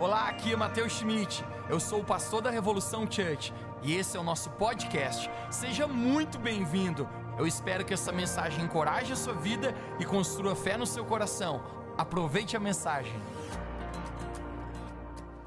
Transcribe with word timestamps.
Olá, 0.00 0.30
aqui 0.30 0.54
é 0.54 0.56
Matheus 0.56 0.94
Schmidt. 0.94 1.44
Eu 1.68 1.78
sou 1.78 2.00
o 2.00 2.04
pastor 2.04 2.40
da 2.40 2.48
Revolução 2.48 3.02
Church 3.02 3.52
e 3.82 3.94
esse 3.94 4.16
é 4.16 4.20
o 4.20 4.22
nosso 4.22 4.48
podcast. 4.52 5.28
Seja 5.50 5.86
muito 5.86 6.38
bem-vindo. 6.38 7.06
Eu 7.38 7.46
espero 7.46 7.84
que 7.84 7.92
essa 7.92 8.10
mensagem 8.10 8.64
encoraje 8.64 9.12
a 9.12 9.16
sua 9.16 9.34
vida 9.34 9.74
e 10.00 10.06
construa 10.06 10.56
fé 10.56 10.78
no 10.78 10.86
seu 10.86 11.04
coração. 11.04 11.62
Aproveite 11.98 12.56
a 12.56 12.60
mensagem. 12.60 13.12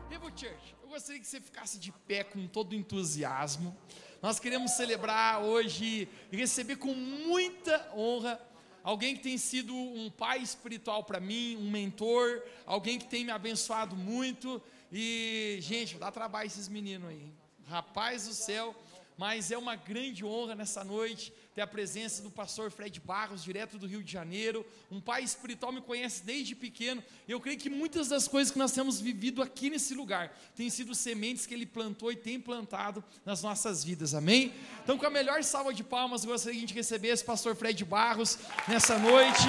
Revo 0.07 0.27
Church, 0.27 0.75
eu 0.83 0.89
gostaria 0.89 1.19
que 1.19 1.27
você 1.27 1.41
ficasse 1.41 1.79
de 1.79 1.91
pé 1.91 2.23
com 2.23 2.45
todo 2.45 2.75
entusiasmo. 2.75 3.75
Nós 4.21 4.39
queremos 4.39 4.73
celebrar 4.73 5.41
hoje 5.41 6.07
e 6.31 6.37
receber 6.37 6.75
com 6.75 6.93
muita 6.93 7.91
honra 7.97 8.39
alguém 8.83 9.15
que 9.15 9.23
tem 9.23 9.37
sido 9.37 9.73
um 9.73 10.09
pai 10.09 10.39
espiritual 10.39 11.03
para 11.03 11.19
mim, 11.19 11.55
um 11.57 11.71
mentor, 11.71 12.43
alguém 12.65 12.99
que 12.99 13.07
tem 13.07 13.23
me 13.23 13.31
abençoado 13.31 13.95
muito. 13.95 14.61
E, 14.91 15.57
gente, 15.61 15.97
dá 15.97 16.11
trabalho 16.11 16.47
esses 16.47 16.67
meninos 16.67 17.09
aí. 17.09 17.31
Rapaz 17.67 18.27
do 18.27 18.33
céu, 18.33 18.75
mas 19.17 19.49
é 19.49 19.57
uma 19.57 19.75
grande 19.75 20.25
honra 20.25 20.53
nessa 20.53 20.83
noite 20.83 21.33
ter 21.53 21.61
a 21.61 21.67
presença 21.67 22.23
do 22.23 22.31
pastor 22.31 22.71
Fred 22.71 22.99
Barros, 22.99 23.43
direto 23.43 23.77
do 23.77 23.85
Rio 23.85 24.01
de 24.01 24.11
Janeiro. 24.11 24.65
Um 24.89 24.99
pai 24.99 25.23
espiritual 25.23 25.71
me 25.71 25.81
conhece 25.81 26.23
desde 26.23 26.55
pequeno. 26.55 27.03
Eu 27.27 27.39
creio 27.39 27.59
que 27.59 27.69
muitas 27.69 28.07
das 28.07 28.27
coisas 28.27 28.51
que 28.51 28.57
nós 28.57 28.71
temos 28.71 28.99
vivido 28.99 29.41
aqui 29.41 29.69
nesse 29.69 29.93
lugar 29.93 30.35
têm 30.55 30.69
sido 30.69 30.95
sementes 30.95 31.45
que 31.45 31.53
ele 31.53 31.65
plantou 31.65 32.11
e 32.11 32.15
tem 32.15 32.39
plantado 32.39 33.03
nas 33.23 33.43
nossas 33.43 33.83
vidas. 33.83 34.15
Amém? 34.15 34.51
Então, 34.83 34.97
com 34.97 35.05
a 35.05 35.11
melhor 35.11 35.43
salva 35.43 35.73
de 35.73 35.83
palmas, 35.83 36.25
gostaria 36.25 36.65
de 36.65 36.73
receber 36.73 37.09
esse 37.09 37.23
pastor 37.23 37.55
Fred 37.55 37.85
Barros 37.85 38.39
nessa 38.67 38.97
noite. 38.97 39.43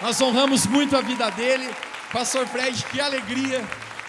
Nós 0.00 0.18
honramos 0.20 0.64
muito 0.66 0.96
a 0.96 1.02
vida 1.02 1.30
dele. 1.30 1.68
Pastor 2.10 2.46
Fred, 2.46 2.82
que 2.86 3.00
alegria 3.00 3.62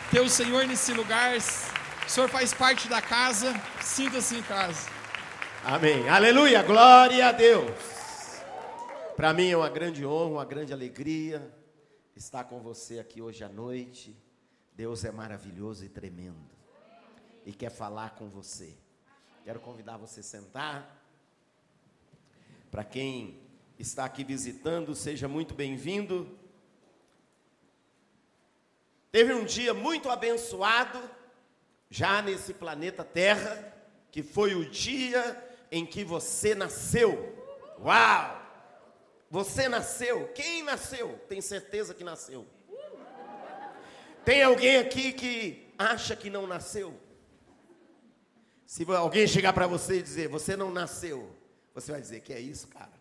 ter 0.10 0.22
o 0.22 0.30
Senhor 0.30 0.66
nesse 0.66 0.94
lugar. 0.94 1.36
O 1.38 2.10
Senhor 2.10 2.30
faz 2.30 2.54
parte 2.54 2.88
da 2.88 3.02
casa. 3.02 3.54
Sinta-se 3.82 4.36
em 4.36 4.42
casa. 4.44 5.01
Amém. 5.64 6.10
Aleluia. 6.10 6.64
Glória 6.64 7.28
a 7.28 7.32
Deus. 7.32 7.70
Para 9.16 9.32
mim 9.32 9.50
é 9.50 9.56
uma 9.56 9.70
grande 9.70 10.04
honra, 10.04 10.32
uma 10.32 10.46
grande 10.46 10.74
alegria 10.74 11.54
estar 12.16 12.46
com 12.46 12.60
você 12.60 12.98
aqui 12.98 13.22
hoje 13.22 13.44
à 13.44 13.48
noite. 13.48 14.18
Deus 14.74 15.06
é 15.06 15.12
maravilhoso 15.12 15.86
e 15.86 15.90
tremendo. 15.90 16.50
E 17.46 17.54
quer 17.54 17.70
falar 17.70 18.16
com 18.16 18.28
você. 18.28 18.76
Quero 19.46 19.60
convidar 19.60 19.98
você 19.98 20.22
a 20.22 20.24
sentar. 20.24 21.06
Para 22.72 22.84
quem 22.84 23.40
está 23.78 24.04
aqui 24.04 24.24
visitando, 24.24 24.96
seja 24.96 25.28
muito 25.28 25.54
bem-vindo. 25.54 26.40
Teve 29.12 29.32
um 29.36 29.46
dia 29.46 29.76
muito 29.76 30.10
abençoado 30.10 31.00
já 31.88 32.20
nesse 32.20 32.52
planeta 32.52 33.04
Terra, 33.04 33.78
que 34.10 34.24
foi 34.24 34.56
o 34.56 34.68
dia 34.68 35.50
em 35.72 35.86
que 35.86 36.04
você 36.04 36.54
nasceu. 36.54 37.36
Uau! 37.80 38.42
Você 39.30 39.70
nasceu. 39.70 40.28
Quem 40.36 40.62
nasceu? 40.62 41.18
Tem 41.30 41.40
certeza 41.40 41.94
que 41.94 42.04
nasceu? 42.04 42.46
Tem 44.26 44.44
alguém 44.44 44.78
aqui 44.78 45.14
que 45.14 45.74
acha 45.78 46.16
que 46.16 46.30
não 46.30 46.46
nasceu? 46.46 46.94
Se 48.66 48.86
alguém 48.92 49.26
chegar 49.28 49.54
para 49.54 49.68
você 49.68 50.00
e 50.00 50.04
dizer, 50.04 50.28
você 50.28 50.56
não 50.56 50.72
nasceu, 50.72 51.36
você 51.74 51.92
vai 51.92 52.02
dizer, 52.02 52.22
que 52.22 52.32
é 52.32 52.40
isso, 52.40 52.68
cara? 52.68 52.94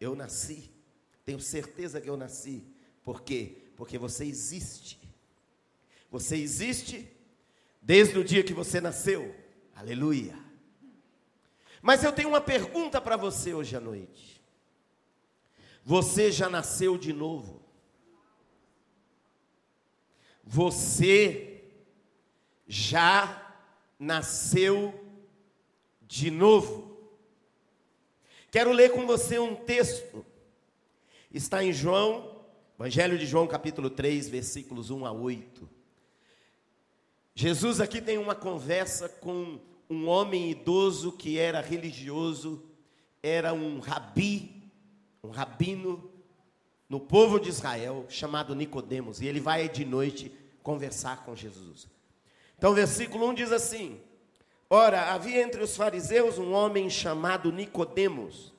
Eu 0.00 0.14
nasci. 0.14 0.70
Tenho 1.24 1.40
certeza 1.40 2.00
que 2.00 2.08
eu 2.08 2.16
nasci. 2.16 2.64
Por 3.02 3.22
quê? 3.22 3.58
Porque 3.76 3.98
você 3.98 4.24
existe. 4.24 4.98
Você 6.10 6.36
existe 6.36 7.10
desde 7.82 8.18
o 8.18 8.24
dia 8.24 8.42
que 8.42 8.54
você 8.54 8.80
nasceu. 8.80 9.34
Aleluia. 9.74 10.47
Mas 11.82 12.02
eu 12.02 12.12
tenho 12.12 12.28
uma 12.28 12.40
pergunta 12.40 13.00
para 13.00 13.16
você 13.16 13.54
hoje 13.54 13.76
à 13.76 13.80
noite. 13.80 14.42
Você 15.84 16.30
já 16.30 16.48
nasceu 16.48 16.98
de 16.98 17.12
novo? 17.12 17.62
Você 20.44 21.64
já 22.66 23.54
nasceu 23.98 24.94
de 26.02 26.30
novo? 26.30 26.98
Quero 28.50 28.72
ler 28.72 28.92
com 28.92 29.06
você 29.06 29.38
um 29.38 29.54
texto. 29.54 30.24
Está 31.30 31.62
em 31.62 31.72
João, 31.72 32.44
Evangelho 32.78 33.18
de 33.18 33.26
João, 33.26 33.46
capítulo 33.46 33.90
3, 33.90 34.28
versículos 34.28 34.90
1 34.90 35.04
a 35.04 35.12
8. 35.12 35.68
Jesus 37.34 37.80
aqui 37.80 38.00
tem 38.00 38.18
uma 38.18 38.34
conversa 38.34 39.08
com 39.08 39.60
um 39.88 40.06
homem 40.08 40.50
idoso 40.50 41.12
que 41.12 41.38
era 41.38 41.60
religioso, 41.60 42.62
era 43.22 43.52
um 43.52 43.78
rabi, 43.78 44.70
um 45.22 45.30
rabino 45.30 46.10
no 46.88 47.00
povo 47.00 47.38
de 47.38 47.48
Israel, 47.48 48.06
chamado 48.08 48.54
Nicodemos, 48.54 49.20
e 49.20 49.26
ele 49.26 49.40
vai 49.40 49.68
de 49.68 49.84
noite 49.84 50.32
conversar 50.62 51.24
com 51.24 51.36
Jesus. 51.36 51.88
Então, 52.56 52.74
versículo 52.74 53.28
1 53.28 53.34
diz 53.34 53.52
assim: 53.52 54.00
Ora, 54.70 55.12
havia 55.12 55.42
entre 55.42 55.62
os 55.62 55.76
fariseus 55.76 56.38
um 56.38 56.52
homem 56.52 56.90
chamado 56.90 57.52
Nicodemos, 57.52 58.52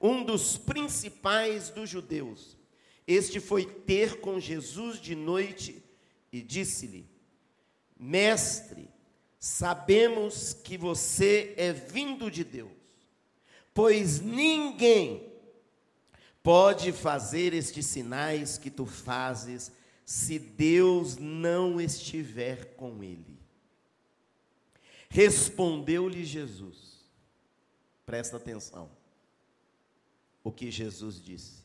um 0.00 0.24
dos 0.24 0.56
principais 0.56 1.70
dos 1.70 1.90
judeus. 1.90 2.56
Este 3.06 3.40
foi 3.40 3.66
ter 3.66 4.20
com 4.20 4.40
Jesus 4.40 5.00
de 5.00 5.14
noite 5.14 5.82
e 6.32 6.40
disse-lhe: 6.40 7.08
Mestre, 7.98 8.93
sabemos 9.44 10.54
que 10.54 10.78
você 10.78 11.52
é 11.58 11.70
vindo 11.70 12.30
de 12.30 12.42
Deus, 12.42 12.72
pois 13.74 14.18
ninguém 14.18 15.30
pode 16.42 16.92
fazer 16.92 17.52
estes 17.52 17.84
sinais 17.84 18.56
que 18.56 18.70
tu 18.70 18.86
fazes 18.86 19.70
se 20.02 20.38
Deus 20.38 21.18
não 21.18 21.78
estiver 21.78 22.74
com 22.74 23.04
ele. 23.04 23.38
Respondeu-lhe 25.10 26.24
Jesus, 26.24 27.04
presta 28.06 28.38
atenção, 28.38 28.90
o 30.42 30.50
que 30.50 30.70
Jesus 30.70 31.20
disse. 31.20 31.62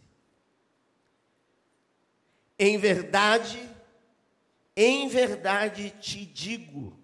Em 2.59 2.78
verdade, 2.78 3.69
em 4.75 5.07
verdade 5.07 5.91
te 6.01 6.25
digo, 6.25 6.98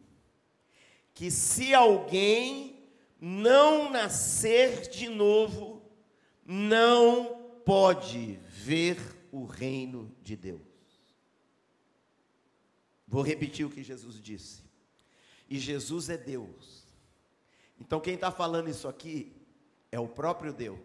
que 1.15 1.31
se 1.31 1.73
alguém 1.73 2.77
não 3.19 3.89
nascer 3.89 4.89
de 4.89 5.07
novo, 5.07 5.81
não 6.45 7.53
pode 7.65 8.37
ver 8.47 8.99
o 9.31 9.45
reino 9.45 10.13
de 10.21 10.35
Deus. 10.35 10.61
Vou 13.07 13.23
repetir 13.23 13.65
o 13.65 13.69
que 13.69 13.81
Jesus 13.81 14.21
disse. 14.21 14.61
E 15.49 15.57
Jesus 15.57 16.09
é 16.09 16.17
Deus. 16.17 16.85
Então 17.79 18.01
quem 18.01 18.15
está 18.15 18.29
falando 18.29 18.69
isso 18.69 18.87
aqui 18.87 19.31
é 19.91 19.99
o 19.99 20.09
próprio 20.09 20.51
Deus. 20.51 20.79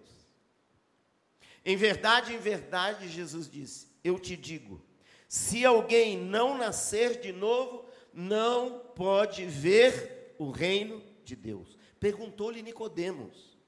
Em 1.65 1.77
verdade, 1.77 2.33
em 2.33 2.39
verdade, 2.39 3.09
Jesus 3.09 3.51
disse: 3.51 3.89
Eu 4.05 4.19
te 4.19 4.37
digo, 4.37 4.81
se 5.29 5.65
alguém 5.65 6.17
não 6.17 6.57
nascer 6.57 7.21
de 7.21 7.33
novo, 7.33 7.85
não 8.15 8.79
pode 8.95 9.45
ver 9.45 10.20
o 10.41 10.51
reino 10.51 11.03
de 11.23 11.37
Deus. 11.37 11.77
Perguntou-lhe 12.01 12.63
Nicodemos: 12.63 13.59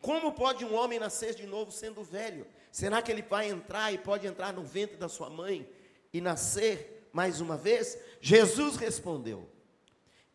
Como 0.00 0.32
pode 0.32 0.64
um 0.64 0.74
homem 0.74 0.98
nascer 0.98 1.36
de 1.36 1.46
novo 1.46 1.70
sendo 1.70 2.02
velho? 2.02 2.48
Será 2.72 3.00
que 3.00 3.12
ele 3.12 3.22
vai 3.22 3.48
entrar 3.48 3.92
e 3.92 3.98
pode 3.98 4.26
entrar 4.26 4.52
no 4.52 4.64
ventre 4.64 4.96
da 4.96 5.08
sua 5.08 5.30
mãe 5.30 5.70
e 6.12 6.20
nascer 6.20 7.08
mais 7.12 7.40
uma 7.40 7.56
vez? 7.56 7.96
Jesus 8.20 8.74
respondeu: 8.74 9.48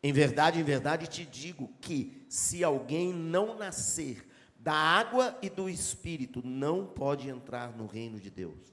Em 0.02 0.14
verdade, 0.14 0.62
em 0.62 0.64
verdade 0.64 1.08
te 1.08 1.26
digo 1.26 1.70
que 1.82 2.26
se 2.30 2.64
alguém 2.64 3.12
não 3.12 3.58
nascer 3.58 4.26
da 4.58 4.74
água 4.74 5.38
e 5.42 5.50
do 5.50 5.70
espírito, 5.70 6.42
não 6.42 6.86
pode 6.86 7.28
entrar 7.28 7.76
no 7.76 7.86
reino 7.86 8.18
de 8.18 8.30
Deus. 8.30 8.72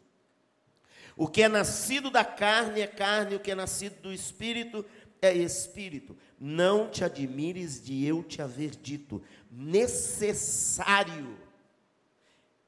O 1.17 1.27
que 1.27 1.43
é 1.43 1.49
nascido 1.49 2.11
da 2.11 2.25
carne 2.25 2.81
é 2.81 2.87
carne, 2.87 3.35
o 3.35 3.41
que 3.41 3.51
é 3.51 3.55
nascido 3.57 4.03
do 4.03 4.13
espírito 4.13 4.85
é 5.21 5.33
espírito. 5.35 6.17
Não 6.41 6.89
te 6.89 7.03
admires 7.03 7.83
de 7.83 8.05
eu 8.05 8.23
te 8.23 8.41
haver 8.41 8.71
dito, 8.71 9.21
necessário 9.51 11.37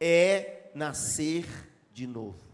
é 0.00 0.70
nascer 0.74 1.46
de 1.92 2.06
novo. 2.06 2.50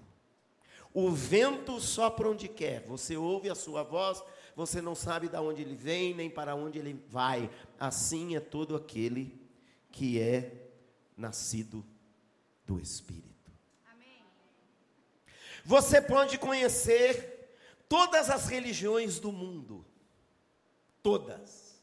O 0.92 1.10
vento 1.10 1.80
sopra 1.80 2.28
onde 2.28 2.48
quer, 2.48 2.80
você 2.82 3.16
ouve 3.16 3.48
a 3.48 3.54
sua 3.54 3.82
voz, 3.82 4.22
você 4.56 4.80
não 4.80 4.94
sabe 4.94 5.28
de 5.28 5.36
onde 5.36 5.62
ele 5.62 5.76
vem, 5.76 6.14
nem 6.14 6.28
para 6.28 6.54
onde 6.54 6.78
ele 6.78 7.00
vai. 7.08 7.50
Assim 7.78 8.34
é 8.34 8.40
todo 8.40 8.74
aquele 8.74 9.38
que 9.92 10.18
é 10.18 10.52
nascido 11.16 11.84
do 12.66 12.80
Espírito. 12.80 13.52
Amém. 13.92 14.22
Você 15.64 16.00
pode 16.00 16.38
conhecer 16.38 17.54
todas 17.88 18.28
as 18.28 18.48
religiões 18.48 19.20
do 19.20 19.30
mundo, 19.30 19.85
todas, 21.06 21.80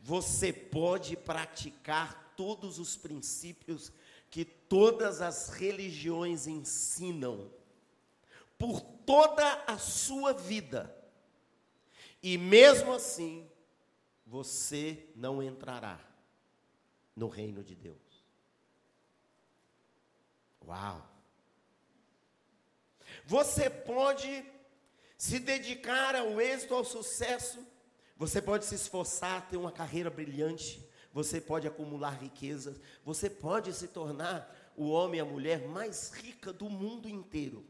você 0.00 0.52
pode 0.52 1.16
praticar 1.16 2.34
todos 2.36 2.80
os 2.80 2.96
princípios 2.96 3.92
que 4.28 4.44
todas 4.44 5.20
as 5.20 5.50
religiões 5.50 6.48
ensinam 6.48 7.48
por 8.58 8.80
toda 8.80 9.62
a 9.68 9.78
sua 9.78 10.32
vida. 10.32 10.92
E 12.20 12.36
mesmo 12.36 12.92
assim, 12.92 13.48
você 14.26 15.06
não 15.14 15.40
entrará 15.40 16.00
no 17.14 17.28
reino 17.28 17.62
de 17.62 17.76
Deus. 17.76 18.24
Uau! 20.66 21.08
Você 23.24 23.70
pode 23.70 24.44
se 25.16 25.38
dedicar 25.38 26.16
ao 26.16 26.40
êxito, 26.40 26.74
ao 26.74 26.84
sucesso, 26.84 27.64
você 28.20 28.42
pode 28.42 28.66
se 28.66 28.74
esforçar, 28.74 29.48
ter 29.48 29.56
uma 29.56 29.72
carreira 29.72 30.10
brilhante, 30.10 30.86
você 31.10 31.40
pode 31.40 31.66
acumular 31.66 32.10
riquezas, 32.10 32.78
você 33.02 33.30
pode 33.30 33.72
se 33.72 33.88
tornar 33.88 34.74
o 34.76 34.90
homem 34.90 35.16
e 35.16 35.22
a 35.22 35.24
mulher 35.24 35.66
mais 35.66 36.12
rica 36.12 36.52
do 36.52 36.68
mundo 36.68 37.08
inteiro. 37.08 37.64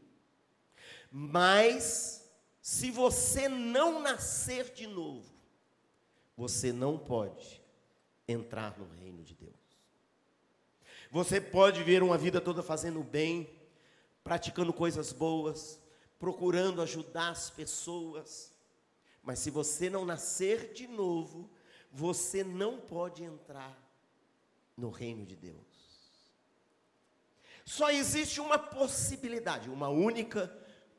Mas, 1.09 2.29
se 2.61 2.91
você 2.91 3.47
não 3.47 4.01
nascer 4.01 4.73
de 4.73 4.87
novo, 4.87 5.31
você 6.35 6.73
não 6.73 6.97
pode 6.97 7.61
entrar 8.27 8.77
no 8.77 8.89
reino 8.99 9.23
de 9.23 9.33
Deus. 9.33 9.55
Você 11.11 11.39
pode 11.39 11.81
ver 11.81 12.03
uma 12.03 12.17
vida 12.17 12.41
toda 12.41 12.61
fazendo 12.61 13.01
bem, 13.01 13.49
praticando 14.21 14.73
coisas 14.73 15.13
boas, 15.13 15.79
procurando 16.19 16.81
ajudar 16.81 17.29
as 17.29 17.49
pessoas, 17.49 18.50
mas 19.23 19.39
se 19.39 19.49
você 19.49 19.89
não 19.89 20.05
nascer 20.05 20.73
de 20.73 20.87
novo, 20.87 21.49
você 21.91 22.43
não 22.43 22.79
pode 22.79 23.23
entrar 23.23 23.77
no 24.75 24.89
reino 24.89 25.25
de 25.25 25.35
Deus. 25.35 25.71
Só 27.63 27.91
existe 27.91 28.41
uma 28.41 28.57
possibilidade, 28.57 29.69
uma 29.69 29.89
única 29.89 30.47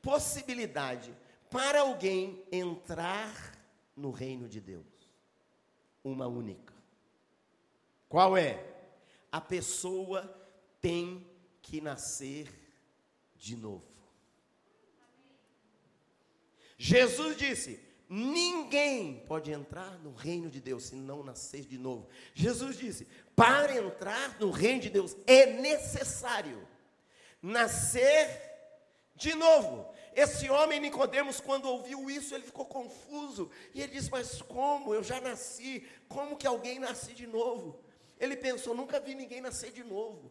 possibilidade 0.01 1.17
para 1.51 1.81
alguém 1.81 2.45
entrar 2.51 3.59
no 3.97 4.11
reino 4.11 4.49
de 4.49 4.61
Deus. 4.61 4.87
Uma 6.05 6.27
única. 6.27 6.73
Qual 8.09 8.37
é? 8.37 8.65
A 9.31 9.41
pessoa 9.41 10.23
tem 10.81 11.27
que 11.61 11.81
nascer 11.81 12.49
de 13.37 13.57
novo. 13.57 13.93
Jesus 16.77 17.37
disse: 17.37 17.81
Ninguém 18.15 19.25
pode 19.27 19.51
entrar 19.51 19.99
no 20.01 20.13
reino 20.13 20.51
de 20.51 20.61
Deus 20.61 20.85
se 20.85 20.95
não 20.95 21.23
nascer 21.23 21.65
de 21.65 21.79
novo. 21.79 22.07
Jesus 22.35 22.77
disse: 22.77 23.09
para 23.35 23.75
entrar 23.75 24.39
no 24.39 24.51
reino 24.51 24.83
de 24.83 24.91
Deus 24.91 25.17
é 25.27 25.47
necessário 25.47 26.69
nascer 27.41 28.29
de 29.17 29.35
novo. 29.35 29.91
Esse 30.15 30.51
homem 30.51 30.79
Nicodemos, 30.79 31.41
quando 31.41 31.65
ouviu 31.65 32.11
isso, 32.11 32.35
ele 32.35 32.45
ficou 32.45 32.67
confuso. 32.67 33.51
E 33.73 33.81
ele 33.81 33.93
disse: 33.93 34.11
Mas 34.11 34.43
como? 34.43 34.93
Eu 34.93 35.03
já 35.03 35.19
nasci. 35.19 35.89
Como 36.07 36.37
que 36.37 36.47
alguém 36.47 36.79
nasce 36.79 37.15
de 37.15 37.27
novo? 37.27 37.83
Ele 38.21 38.37
pensou: 38.37 38.75
Nunca 38.75 39.01
vi 39.01 39.15
ninguém 39.15 39.41
nascer 39.41 39.73
de 39.73 39.83
novo. 39.83 40.31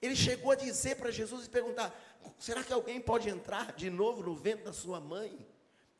Ele 0.00 0.16
chegou 0.16 0.52
a 0.52 0.56
dizer 0.56 0.96
para 0.96 1.10
Jesus 1.10 1.44
e 1.44 1.50
perguntar: 1.50 1.94
Será 2.38 2.64
que 2.64 2.72
alguém 2.72 2.98
pode 2.98 3.28
entrar 3.28 3.74
de 3.74 3.90
novo 3.90 4.22
no 4.22 4.34
ventre 4.34 4.64
da 4.64 4.72
sua 4.72 4.98
mãe? 4.98 5.46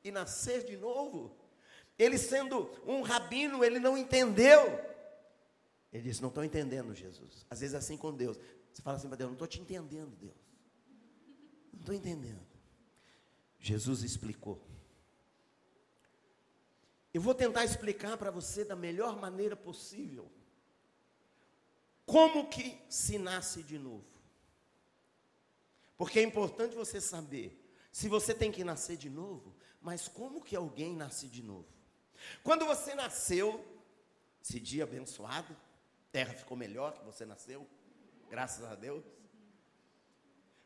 E 0.08 0.12
nascer 0.12 0.64
de 0.64 0.76
novo. 0.76 1.36
Ele 1.98 2.18
sendo 2.18 2.70
um 2.86 3.02
rabino, 3.02 3.64
ele 3.64 3.78
não 3.78 3.96
entendeu. 3.96 4.80
Ele 5.92 6.02
disse: 6.02 6.22
Não 6.22 6.28
estou 6.28 6.44
entendendo, 6.44 6.94
Jesus. 6.94 7.46
Às 7.48 7.60
vezes 7.60 7.74
é 7.74 7.78
assim 7.78 7.96
com 7.96 8.14
Deus. 8.14 8.38
Você 8.72 8.82
fala 8.82 8.96
assim 8.96 9.08
para 9.08 9.16
Deus: 9.16 9.28
Não 9.28 9.34
estou 9.34 9.48
te 9.48 9.60
entendendo, 9.60 10.14
Deus. 10.16 10.36
Não 11.72 11.80
estou 11.80 11.94
entendendo. 11.94 12.46
Jesus 13.58 14.02
explicou. 14.02 14.60
Eu 17.12 17.20
vou 17.20 17.34
tentar 17.34 17.64
explicar 17.64 18.16
para 18.16 18.30
você 18.30 18.64
da 18.64 18.76
melhor 18.76 19.18
maneira 19.18 19.56
possível. 19.56 20.30
Como 22.06 22.48
que 22.48 22.80
se 22.88 23.18
nasce 23.18 23.62
de 23.62 23.78
novo? 23.78 24.06
Porque 25.96 26.20
é 26.20 26.22
importante 26.22 26.76
você 26.76 27.00
saber 27.00 27.68
se 27.90 28.08
você 28.08 28.32
tem 28.32 28.52
que 28.52 28.62
nascer 28.62 28.96
de 28.96 29.10
novo, 29.10 29.54
mas 29.88 30.06
como 30.06 30.44
que 30.44 30.54
alguém 30.54 30.94
nasce 30.94 31.26
de 31.28 31.42
novo? 31.42 31.66
Quando 32.42 32.66
você 32.66 32.94
nasceu, 32.94 33.64
esse 34.42 34.60
dia 34.60 34.84
abençoado, 34.84 35.56
terra 36.12 36.34
ficou 36.34 36.58
melhor 36.58 36.92
que 36.92 37.02
você 37.06 37.24
nasceu, 37.24 37.66
graças 38.28 38.62
a 38.66 38.74
Deus. 38.74 39.02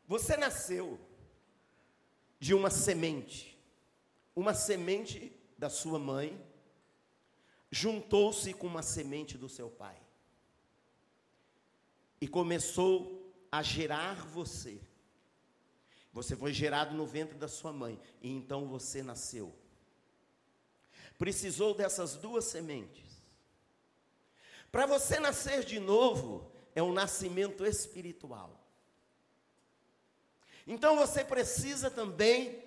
Você 0.05 0.35
nasceu 0.35 0.99
de 2.37 2.53
uma 2.53 2.69
semente, 2.69 3.57
uma 4.35 4.53
semente 4.53 5.33
da 5.57 5.69
sua 5.69 5.97
mãe, 5.97 6.29
juntou-se 7.71 8.53
com 8.53 8.67
uma 8.67 8.83
semente 8.83 9.37
do 9.37 9.47
seu 9.47 9.69
pai, 9.69 10.01
e 12.19 12.27
começou 12.27 13.33
a 13.49 13.63
gerar 13.63 14.25
você. 14.25 14.81
Você 16.13 16.35
foi 16.35 16.53
gerado 16.53 16.95
no 16.95 17.07
ventre 17.07 17.37
da 17.37 17.47
sua 17.47 17.73
mãe 17.73 17.99
e 18.21 18.29
então 18.29 18.67
você 18.67 19.01
nasceu. 19.01 19.53
Precisou 21.17 21.73
dessas 21.73 22.15
duas 22.15 22.45
sementes. 22.45 23.03
Para 24.71 24.85
você 24.85 25.19
nascer 25.19 25.63
de 25.63 25.79
novo, 25.79 26.51
é 26.75 26.83
um 26.83 26.93
nascimento 26.93 27.65
espiritual. 27.65 28.59
Então 30.65 30.95
você 30.95 31.23
precisa 31.23 31.89
também 31.89 32.63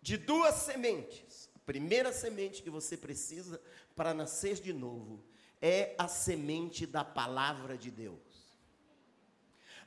de 0.00 0.16
duas 0.16 0.54
sementes. 0.56 1.50
A 1.54 1.58
primeira 1.60 2.12
semente 2.12 2.62
que 2.62 2.70
você 2.70 2.96
precisa 2.96 3.60
para 3.94 4.14
nascer 4.14 4.54
de 4.56 4.72
novo 4.72 5.22
é 5.60 5.94
a 5.98 6.08
semente 6.08 6.86
da 6.86 7.04
palavra 7.04 7.76
de 7.76 7.90
Deus. 7.90 8.25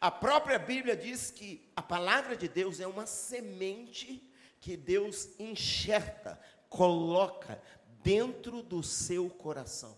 A 0.02 0.10
própria 0.10 0.58
Bíblia 0.58 0.96
diz 0.96 1.30
que 1.30 1.70
a 1.76 1.82
palavra 1.82 2.36
de 2.36 2.48
Deus 2.48 2.80
é 2.80 2.88
uma 2.88 3.06
semente 3.06 4.24
que 4.62 4.78
Deus 4.78 5.30
enxerta, 5.38 6.40
coloca 6.70 7.62
dentro 8.02 8.62
do 8.62 8.82
seu 8.82 9.30
coração. 9.30 9.98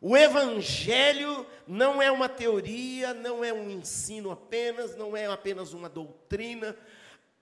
O 0.00 0.16
Evangelho 0.16 1.46
não 1.66 2.02
é 2.02 2.10
uma 2.10 2.28
teoria, 2.28 3.14
não 3.14 3.42
é 3.42 3.52
um 3.52 3.70
ensino 3.70 4.30
apenas, 4.30 4.94
não 4.94 5.16
é 5.16 5.26
apenas 5.26 5.72
uma 5.72 5.88
doutrina. 5.88 6.76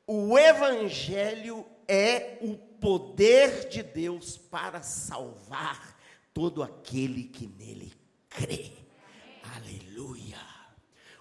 O 0.07 0.39
Evangelho 0.39 1.67
é 1.89 2.39
o 2.41 2.57
poder 2.57 3.69
de 3.69 3.83
Deus 3.83 4.37
para 4.39 4.83
salvar 4.83 5.99
todo 6.33 6.63
aquele 6.63 7.25
que 7.25 7.47
nele 7.47 7.93
crê. 8.29 8.71
Aleluia. 9.57 10.54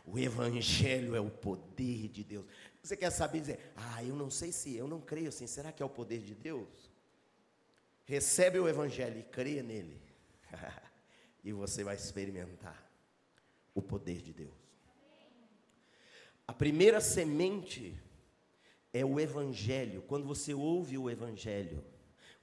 O 0.05 0.19
Evangelho 0.19 1.15
é 1.15 1.19
o 1.19 1.29
poder 1.29 2.10
de 2.10 2.24
Deus. 2.24 2.45
Você 2.81 2.98
quer 2.98 3.10
saber 3.10 3.39
dizer, 3.39 3.72
ah, 3.75 4.03
eu 4.03 4.15
não 4.15 4.29
sei 4.29 4.51
se, 4.51 4.75
eu 4.75 4.88
não 4.88 5.00
creio 5.00 5.29
assim, 5.29 5.48
será 5.48 5.72
que 5.72 5.81
é 5.81 5.86
o 5.86 5.89
poder 5.89 6.19
de 6.19 6.36
Deus? 6.36 6.91
Recebe 8.05 8.60
o 8.60 8.67
Evangelho 8.67 9.19
e 9.19 9.24
creia 9.24 9.63
nele, 9.63 10.01
e 11.43 11.53
você 11.53 11.83
vai 11.83 11.95
experimentar 11.95 12.91
o 13.74 13.81
poder 13.81 14.22
de 14.22 14.33
Deus. 14.33 14.53
A 16.45 16.51
primeira 16.51 17.00
semente 17.00 17.98
é 18.91 19.05
o 19.05 19.19
Evangelho. 19.19 20.01
Quando 20.01 20.27
você 20.27 20.53
ouve 20.53 20.98
o 20.98 21.10
Evangelho, 21.10 21.83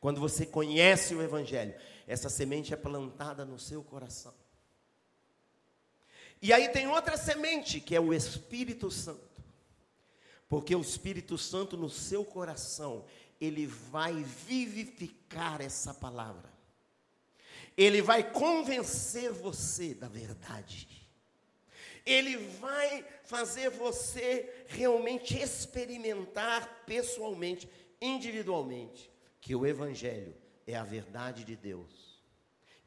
quando 0.01 0.19
você 0.19 0.47
conhece 0.47 1.15
o 1.15 1.23
Evangelho, 1.23 1.75
essa 2.07 2.31
semente 2.31 2.73
é 2.73 2.77
plantada 2.77 3.45
no 3.45 3.59
seu 3.59 3.85
coração. 3.85 4.35
E 6.43 6.53
aí 6.53 6.69
tem 6.71 6.87
outra 6.89 7.17
semente, 7.17 7.81
que 7.81 7.95
é 7.95 8.01
o 8.01 8.15
Espírito 8.15 8.91
Santo. 8.91 9.43
Porque 10.49 10.75
o 10.75 10.81
Espírito 10.81 11.37
Santo 11.37 11.77
no 11.77 11.91
seu 11.91 12.25
coração, 12.25 13.05
ele 13.41 13.67
vai 13.67 14.25
vivificar 14.25 15.61
essa 15.61 15.93
palavra. 15.93 16.51
Ele 17.77 18.01
vai 18.01 18.33
convencer 18.33 19.33
você 19.33 19.95
da 19.95 20.09
verdade. 20.09 20.89
Ele 22.07 22.37
vai 22.37 23.05
fazer 23.25 23.71
você 23.71 24.65
realmente 24.67 25.39
experimentar 25.39 26.85
pessoalmente, 26.87 27.69
individualmente, 28.01 29.11
que 29.41 29.55
o 29.55 29.67
Evangelho 29.67 30.35
é 30.67 30.75
a 30.75 30.85
verdade 30.85 31.45
de 31.45 31.55
Deus. 31.55 32.19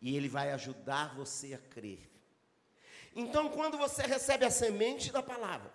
E 0.02 0.18
ele 0.18 0.28
vai 0.28 0.52
ajudar 0.52 1.16
você 1.16 1.54
a 1.54 1.60
crer 1.60 2.13
então, 3.16 3.50
quando 3.50 3.78
você 3.78 4.04
recebe 4.04 4.46
a 4.46 4.52
semente 4.52 5.12
da 5.12 5.22
palavra 5.22 5.72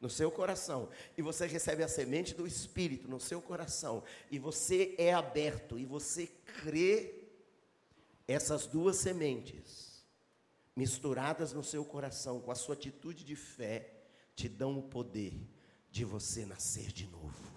no 0.00 0.10
seu 0.10 0.30
coração, 0.30 0.90
e 1.16 1.22
você 1.22 1.46
recebe 1.46 1.82
a 1.82 1.88
semente 1.88 2.34
do 2.34 2.46
Espírito 2.46 3.08
no 3.08 3.18
seu 3.18 3.40
coração, 3.40 4.02
e 4.30 4.38
você 4.38 4.94
é 4.98 5.14
aberto, 5.14 5.78
e 5.78 5.84
você 5.84 6.26
crê, 6.62 7.22
essas 8.26 8.66
duas 8.66 8.96
sementes, 8.96 10.04
misturadas 10.76 11.52
no 11.52 11.62
seu 11.62 11.84
coração, 11.84 12.40
com 12.40 12.50
a 12.50 12.54
sua 12.54 12.74
atitude 12.74 13.24
de 13.24 13.36
fé, 13.36 13.92
te 14.34 14.48
dão 14.48 14.78
o 14.78 14.82
poder 14.82 15.34
de 15.90 16.04
você 16.04 16.44
nascer 16.44 16.92
de 16.92 17.06
novo. 17.06 17.54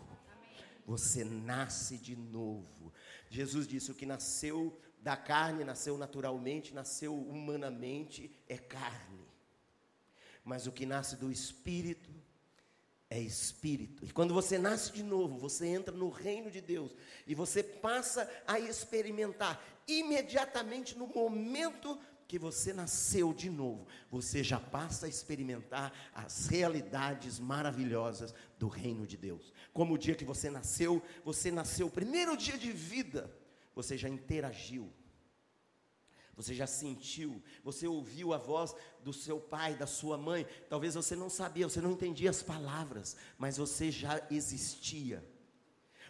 Você 0.85 1.23
nasce 1.23 1.97
de 1.97 2.15
novo. 2.15 2.93
Jesus 3.29 3.67
disse: 3.67 3.91
o 3.91 3.95
que 3.95 4.05
nasceu 4.05 4.79
da 5.07 5.15
carne, 5.15 5.63
nasceu 5.63 5.97
naturalmente, 5.97 6.73
nasceu 6.73 7.15
humanamente, 7.15 8.29
é 8.45 8.57
carne. 8.57 9.25
Mas 10.43 10.67
o 10.67 10.71
que 10.73 10.85
nasce 10.85 11.15
do 11.15 11.31
espírito 11.31 12.09
é 13.09 13.17
espírito. 13.17 14.03
E 14.05 14.11
quando 14.11 14.33
você 14.33 14.57
nasce 14.57 14.91
de 14.91 15.03
novo, 15.03 15.37
você 15.37 15.65
entra 15.65 15.95
no 15.95 16.09
reino 16.09 16.51
de 16.51 16.59
Deus 16.59 16.93
e 17.25 17.33
você 17.33 17.63
passa 17.63 18.29
a 18.45 18.59
experimentar 18.59 19.63
imediatamente 19.87 20.97
no 20.97 21.07
momento 21.07 21.97
que 22.27 22.37
você 22.37 22.73
nasceu 22.73 23.33
de 23.33 23.49
novo, 23.49 23.87
você 24.11 24.43
já 24.43 24.59
passa 24.59 25.05
a 25.05 25.09
experimentar 25.09 25.93
as 26.13 26.47
realidades 26.47 27.39
maravilhosas 27.39 28.33
do 28.59 28.67
reino 28.67 29.07
de 29.07 29.15
Deus. 29.15 29.53
Como 29.71 29.93
o 29.93 29.97
dia 29.97 30.15
que 30.15 30.25
você 30.25 30.49
nasceu, 30.49 31.01
você 31.23 31.49
nasceu, 31.49 31.89
primeiro 31.89 32.35
dia 32.35 32.57
de 32.57 32.73
vida, 32.73 33.33
você 33.77 33.95
já 33.95 34.09
interagiu. 34.09 34.91
Você 36.35 36.53
já 36.53 36.65
sentiu, 36.65 37.41
você 37.63 37.87
ouviu 37.87 38.33
a 38.33 38.37
voz 38.37 38.75
do 39.03 39.13
seu 39.13 39.39
pai, 39.39 39.75
da 39.75 39.85
sua 39.85 40.17
mãe. 40.17 40.47
Talvez 40.67 40.95
você 40.95 41.15
não 41.15 41.29
sabia, 41.29 41.69
você 41.69 41.79
não 41.79 41.91
entendia 41.91 42.31
as 42.31 42.41
palavras, 42.41 43.15
mas 43.37 43.57
você 43.57 43.91
já 43.91 44.19
existia. 44.31 45.23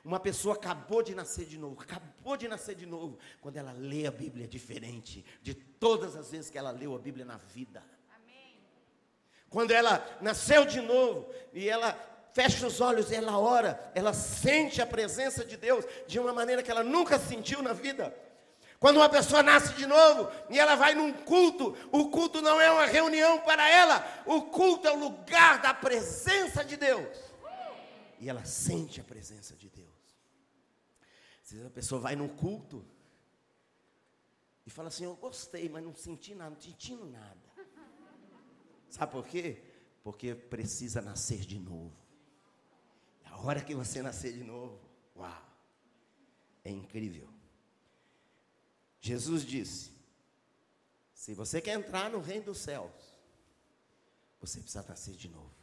Uma 0.03 0.19
pessoa 0.19 0.55
acabou 0.55 1.03
de 1.03 1.13
nascer 1.13 1.45
de 1.45 1.57
novo, 1.57 1.81
acabou 1.81 2.37
de 2.37 2.47
nascer 2.47 2.75
de 2.75 2.85
novo, 2.85 3.19
quando 3.41 3.57
ela 3.57 3.73
lê 3.73 4.07
a 4.07 4.11
Bíblia 4.11 4.45
é 4.45 4.47
diferente 4.47 5.25
de 5.41 5.53
todas 5.53 6.15
as 6.15 6.31
vezes 6.31 6.49
que 6.49 6.57
ela 6.57 6.71
leu 6.71 6.95
a 6.95 6.99
Bíblia 6.99 7.25
na 7.25 7.37
vida. 7.37 7.83
Amém. 8.15 8.61
Quando 9.49 9.71
ela 9.71 10.05
nasceu 10.21 10.65
de 10.65 10.79
novo 10.79 11.29
e 11.51 11.67
ela 11.67 11.91
fecha 12.37 12.67
os 12.67 12.79
olhos 12.79 13.09
e 13.09 13.15
ela 13.15 13.39
ora, 13.39 13.91
ela 13.95 14.13
sente 14.13 14.79
a 14.79 14.85
presença 14.85 15.43
de 15.43 15.57
Deus 15.57 15.83
de 16.05 16.19
uma 16.19 16.31
maneira 16.31 16.61
que 16.61 16.69
ela 16.69 16.83
nunca 16.83 17.17
sentiu 17.17 17.63
na 17.63 17.73
vida. 17.73 18.15
Quando 18.79 18.97
uma 18.97 19.09
pessoa 19.09 19.41
nasce 19.41 19.73
de 19.73 19.87
novo 19.87 20.29
e 20.47 20.59
ela 20.59 20.75
vai 20.75 20.93
num 20.93 21.11
culto, 21.11 21.75
o 21.91 22.11
culto 22.11 22.39
não 22.39 22.61
é 22.61 22.69
uma 22.69 22.85
reunião 22.85 23.39
para 23.41 23.67
ela, 23.67 24.23
o 24.27 24.43
culto 24.43 24.87
é 24.87 24.91
o 24.91 24.99
lugar 24.99 25.59
da 25.63 25.73
presença 25.73 26.63
de 26.63 26.77
Deus. 26.77 27.17
E 28.19 28.29
ela 28.29 28.45
sente 28.45 29.01
a 29.01 29.03
presença 29.03 29.55
de 29.55 29.67
Deus. 29.69 29.87
Às 31.43 31.51
vezes 31.53 31.65
a 31.65 31.71
pessoa 31.71 31.99
vai 31.99 32.15
num 32.15 32.27
culto 32.27 32.85
e 34.63 34.69
fala 34.69 34.89
assim: 34.89 35.05
Eu 35.05 35.15
gostei, 35.15 35.67
mas 35.69 35.83
não 35.83 35.95
senti 35.95 36.35
nada, 36.35 36.51
não 36.51 36.61
sentindo 36.61 37.05
nada. 37.07 37.47
Sabe 38.91 39.11
por 39.11 39.25
quê? 39.25 39.63
Porque 40.03 40.35
precisa 40.35 41.01
nascer 41.01 41.39
de 41.39 41.57
novo. 41.57 42.06
A 43.37 43.45
hora 43.45 43.61
que 43.61 43.75
você 43.75 44.01
nascer 44.01 44.33
de 44.33 44.43
novo, 44.43 44.79
uau, 45.15 45.41
é 46.63 46.71
incrível. 46.71 47.29
Jesus 48.99 49.45
disse: 49.45 49.91
se 51.13 51.35
você 51.35 51.61
quer 51.61 51.73
entrar 51.73 52.09
no 52.09 52.19
reino 52.19 52.45
dos 52.45 52.57
céus, 52.57 52.91
você 54.41 54.59
precisa 54.59 54.83
nascer 54.89 55.13
de 55.13 55.29
novo. 55.29 55.55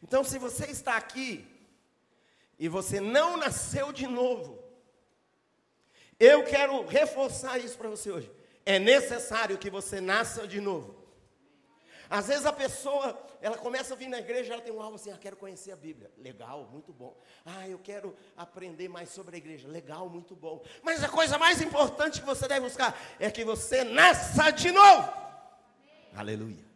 Então, 0.00 0.22
se 0.22 0.38
você 0.38 0.66
está 0.66 0.96
aqui 0.96 1.44
e 2.58 2.68
você 2.68 3.00
não 3.00 3.36
nasceu 3.36 3.92
de 3.92 4.06
novo, 4.06 4.62
eu 6.18 6.44
quero 6.44 6.86
reforçar 6.86 7.58
isso 7.58 7.76
para 7.76 7.90
você 7.90 8.10
hoje. 8.10 8.30
É 8.64 8.78
necessário 8.78 9.58
que 9.58 9.68
você 9.68 10.00
nasça 10.00 10.46
de 10.46 10.60
novo. 10.60 11.05
Às 12.08 12.28
vezes 12.28 12.46
a 12.46 12.52
pessoa, 12.52 13.18
ela 13.40 13.56
começa 13.56 13.94
a 13.94 13.96
vir 13.96 14.08
na 14.08 14.18
igreja, 14.18 14.52
ela 14.52 14.62
tem 14.62 14.72
um 14.72 14.80
alvo 14.80 14.96
assim, 14.96 15.10
ah, 15.10 15.18
quero 15.18 15.36
conhecer 15.36 15.72
a 15.72 15.76
Bíblia. 15.76 16.10
Legal, 16.18 16.68
muito 16.70 16.92
bom. 16.92 17.16
Ah, 17.44 17.68
eu 17.68 17.78
quero 17.78 18.14
aprender 18.36 18.88
mais 18.88 19.10
sobre 19.10 19.36
a 19.36 19.38
igreja. 19.38 19.68
Legal, 19.68 20.08
muito 20.08 20.34
bom. 20.34 20.62
Mas 20.82 21.02
a 21.02 21.08
coisa 21.08 21.38
mais 21.38 21.60
importante 21.60 22.20
que 22.20 22.26
você 22.26 22.46
deve 22.46 22.60
buscar 22.60 22.98
é 23.18 23.30
que 23.30 23.44
você 23.44 23.84
nasça 23.84 24.50
de 24.50 24.70
novo. 24.70 25.08
Amém. 25.08 26.10
Aleluia. 26.14 26.75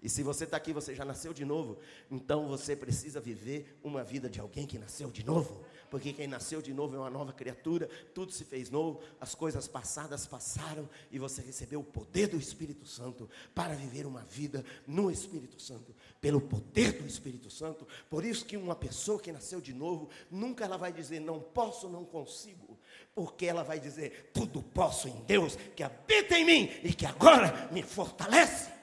E 0.00 0.08
se 0.08 0.22
você 0.22 0.44
está 0.44 0.56
aqui, 0.56 0.72
você 0.72 0.94
já 0.94 1.04
nasceu 1.04 1.34
de 1.34 1.44
novo, 1.44 1.76
então 2.08 2.46
você 2.46 2.76
precisa 2.76 3.20
viver 3.20 3.76
uma 3.82 4.04
vida 4.04 4.30
de 4.30 4.38
alguém 4.38 4.64
que 4.64 4.78
nasceu 4.78 5.10
de 5.10 5.26
novo. 5.26 5.64
Porque 5.90 6.12
quem 6.12 6.28
nasceu 6.28 6.62
de 6.62 6.72
novo 6.72 6.94
é 6.94 6.98
uma 6.98 7.10
nova 7.10 7.32
criatura, 7.32 7.88
tudo 8.14 8.30
se 8.30 8.44
fez 8.44 8.70
novo, 8.70 9.00
as 9.20 9.34
coisas 9.34 9.66
passadas 9.66 10.26
passaram 10.26 10.88
e 11.10 11.18
você 11.18 11.42
recebeu 11.42 11.80
o 11.80 11.84
poder 11.84 12.28
do 12.28 12.36
Espírito 12.36 12.86
Santo 12.86 13.28
para 13.54 13.74
viver 13.74 14.06
uma 14.06 14.22
vida 14.22 14.64
no 14.86 15.10
Espírito 15.10 15.60
Santo, 15.60 15.92
pelo 16.20 16.40
poder 16.40 16.92
do 16.92 17.06
Espírito 17.06 17.50
Santo. 17.50 17.86
Por 18.08 18.24
isso 18.24 18.44
que 18.44 18.56
uma 18.56 18.76
pessoa 18.76 19.20
que 19.20 19.32
nasceu 19.32 19.60
de 19.60 19.72
novo, 19.72 20.10
nunca 20.30 20.64
ela 20.64 20.76
vai 20.76 20.92
dizer 20.92 21.20
não 21.20 21.40
posso, 21.40 21.88
não 21.88 22.04
consigo, 22.04 22.78
porque 23.14 23.46
ela 23.46 23.64
vai 23.64 23.80
dizer 23.80 24.30
tudo 24.32 24.62
posso 24.62 25.08
em 25.08 25.24
Deus 25.24 25.56
que 25.74 25.82
habita 25.82 26.38
em 26.38 26.44
mim 26.44 26.70
e 26.84 26.92
que 26.92 27.06
agora 27.06 27.68
me 27.72 27.82
fortalece. 27.82 28.77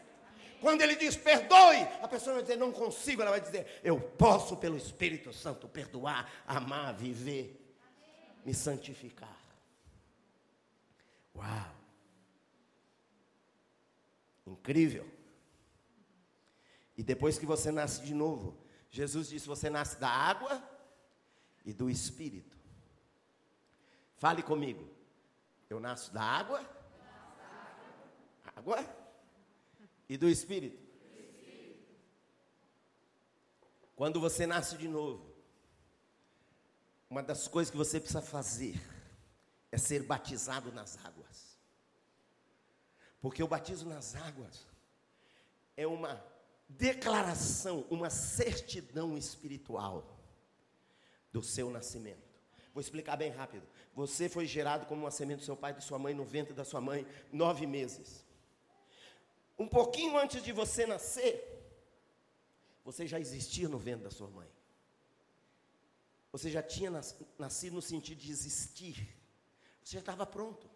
Quando 0.65 0.81
ele 0.81 0.95
diz 0.95 1.15
perdoe, 1.15 1.77
a 2.01 2.07
pessoa 2.07 2.33
vai 2.33 2.41
dizer 2.41 2.55
não 2.55 2.71
consigo, 2.71 3.21
ela 3.21 3.29
vai 3.29 3.39
dizer 3.39 3.79
eu 3.83 4.01
posso 4.01 4.57
pelo 4.57 4.75
Espírito 4.75 5.31
Santo 5.31 5.67
perdoar, 5.67 6.27
amar, 6.47 6.91
viver, 6.95 7.63
me 8.43 8.51
santificar. 8.51 9.37
Uau! 11.35 11.75
Incrível. 14.47 15.07
E 16.97 17.03
depois 17.03 17.37
que 17.37 17.45
você 17.45 17.71
nasce 17.71 18.01
de 18.01 18.15
novo, 18.15 18.57
Jesus 18.89 19.29
disse: 19.29 19.45
você 19.45 19.69
nasce 19.69 19.99
da 19.99 20.09
água 20.09 20.67
e 21.63 21.73
do 21.73 21.91
Espírito. 21.91 22.57
Fale 24.17 24.41
comigo. 24.41 24.89
Eu 25.69 25.79
nasço 25.79 26.11
da 26.11 26.23
água. 26.23 26.67
Água 28.55 29.04
e 30.07 30.17
do 30.17 30.29
Espírito. 30.29 30.83
Quando 33.95 34.19
você 34.19 34.45
nasce 34.45 34.77
de 34.77 34.87
novo, 34.87 35.33
uma 37.09 37.23
das 37.23 37.47
coisas 37.47 37.71
que 37.71 37.77
você 37.77 37.99
precisa 37.99 38.21
fazer 38.21 38.79
é 39.71 39.77
ser 39.77 40.03
batizado 40.03 40.71
nas 40.71 40.97
águas. 41.05 41.57
Porque 43.21 43.41
o 43.41 43.47
batismo 43.47 43.89
nas 43.89 44.15
águas 44.15 44.67
é 45.77 45.87
uma 45.87 46.23
declaração, 46.67 47.85
uma 47.89 48.09
certidão 48.09 49.17
espiritual 49.17 50.19
do 51.31 51.41
seu 51.41 51.69
nascimento. 51.69 52.35
Vou 52.73 52.81
explicar 52.81 53.15
bem 53.15 53.31
rápido. 53.31 53.65
Você 53.95 54.27
foi 54.27 54.45
gerado 54.45 54.85
como 54.85 55.03
uma 55.03 55.11
semente 55.11 55.39
do 55.39 55.45
seu 55.45 55.55
pai 55.55 55.71
e 55.71 55.75
de 55.75 55.83
sua 55.83 55.97
mãe 55.97 56.13
no 56.13 56.25
ventre 56.25 56.53
da 56.53 56.65
sua 56.65 56.81
mãe, 56.81 57.07
nove 57.31 57.65
meses 57.65 58.24
um 59.57 59.67
pouquinho 59.67 60.17
antes 60.17 60.43
de 60.43 60.51
você 60.51 60.85
nascer, 60.85 61.51
você 62.83 63.07
já 63.07 63.19
existia 63.19 63.67
no 63.67 63.79
ventre 63.79 64.03
da 64.03 64.11
sua 64.11 64.29
mãe. 64.29 64.47
Você 66.31 66.49
já 66.49 66.61
tinha 66.61 66.91
nascido 67.39 67.73
no 67.73 67.81
sentido 67.81 68.19
de 68.19 68.29
existir. 68.31 69.07
Você 69.81 69.93
já 69.93 69.99
estava 69.99 70.25
pronto. 70.25 70.69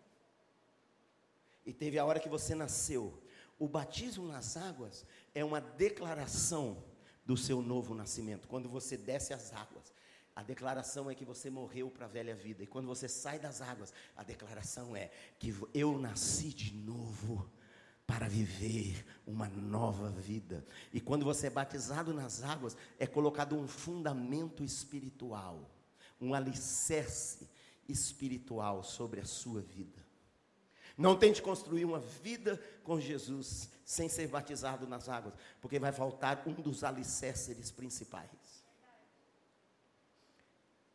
E 1.66 1.74
teve 1.74 2.00
a 2.00 2.06
hora 2.06 2.20
que 2.20 2.30
você 2.30 2.56
nasceu. 2.56 3.22
O 3.60 3.68
batismo 3.68 4.28
nas 4.28 4.56
águas 4.56 5.06
é 5.36 5.44
uma 5.44 5.60
declaração 5.60 6.82
do 7.26 7.36
seu 7.36 7.62
novo 7.62 7.94
nascimento. 7.94 8.48
Quando 8.48 8.70
você 8.70 8.96
desce 8.96 9.34
as 9.34 9.54
águas, 9.54 9.94
a 10.36 10.42
declaração 10.42 11.12
é 11.12 11.14
que 11.14 11.26
você 11.26 11.50
morreu 11.50 11.92
para 11.92 12.06
a 12.06 12.10
velha 12.10 12.34
vida. 12.34 12.64
E 12.64 12.68
quando 12.68 12.88
você 12.88 13.10
sai 13.10 13.38
das 13.38 13.62
águas, 13.62 13.94
a 14.16 14.24
declaração 14.24 14.96
é 14.96 15.12
que 15.38 15.54
eu 15.74 16.00
nasci 16.00 16.54
de 16.54 16.74
novo 16.74 17.52
para 18.10 18.28
viver 18.28 19.06
uma 19.28 19.48
nova 19.48 20.10
vida. 20.10 20.66
E 20.92 21.00
quando 21.00 21.24
você 21.24 21.46
é 21.46 21.52
batizado 21.52 22.12
nas 22.12 22.42
águas, 22.42 22.76
é 22.98 23.06
colocado 23.06 23.56
um 23.56 23.68
fundamento 23.68 24.64
espiritual, 24.64 25.70
um 26.20 26.34
alicerce 26.34 27.48
espiritual 27.88 28.84
sobre 28.84 29.20
a 29.20 29.26
sua 29.26 29.62
vida. 29.62 30.04
Não 30.98 31.16
tente 31.16 31.40
construir 31.40 31.86
uma 31.86 32.00
vida 32.00 32.60
com 32.84 33.00
Jesus 33.00 33.70
sem 33.86 34.10
ser 34.10 34.28
batizado 34.28 34.88
nas 34.88 35.08
águas, 35.08 35.36
porque 35.62 35.78
vai 35.78 35.92
faltar 35.92 36.42
um 36.48 36.54
dos 36.54 36.84
alicerces 36.84 37.70
principais. 37.70 38.66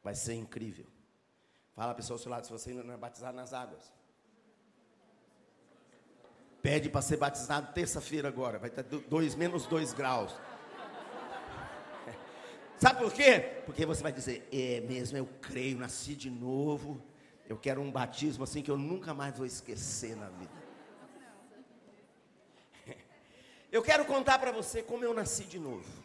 Vai 0.03 0.17
ser 0.17 0.35
incrível. 0.35 0.87
Fala 1.75 1.95
pessoal 1.95 2.17
ao 2.17 2.23
seu 2.23 2.31
lado, 2.31 2.45
se 2.45 2.53
você 2.53 2.71
ainda 2.71 2.83
não 2.83 2.93
é 2.93 2.97
batizado 2.97 3.37
nas 3.37 3.53
águas. 3.53 3.93
Pede 6.65 6.89
para 6.89 7.03
ser 7.03 7.19
batizado 7.19 7.75
terça-feira 7.75 8.27
agora. 8.27 8.59
Vai 8.59 8.71
estar 8.71 8.83
dois, 8.83 9.35
menos 9.35 9.67
dois 9.67 9.93
graus. 9.93 10.35
Sabe 12.81 13.01
por 13.01 13.13
quê? 13.13 13.61
Porque 13.67 13.85
você 13.85 14.03
vai 14.03 14.11
dizer, 14.11 14.49
é 14.51 14.81
mesmo, 14.81 15.19
eu 15.19 15.27
creio, 15.43 15.77
nasci 15.77 16.15
de 16.15 16.31
novo. 16.31 17.05
Eu 17.47 17.59
quero 17.59 17.83
um 17.83 17.93
batismo 17.93 18.45
assim 18.45 18.63
que 18.63 18.71
eu 18.71 18.79
nunca 18.79 19.13
mais 19.13 19.37
vou 19.37 19.45
esquecer 19.45 20.17
na 20.17 20.31
vida. 20.31 20.65
Eu 23.71 23.83
quero 23.83 24.07
contar 24.07 24.39
para 24.39 24.51
você 24.51 24.83
como 24.83 25.05
eu 25.05 25.13
nasci 25.13 25.45
de 25.45 25.59
novo. 25.59 26.03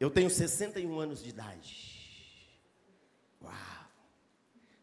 Eu 0.00 0.10
tenho 0.10 0.28
61 0.28 0.98
anos 0.98 1.22
de 1.22 1.28
idade. 1.28 2.50
Uau! 3.40 3.52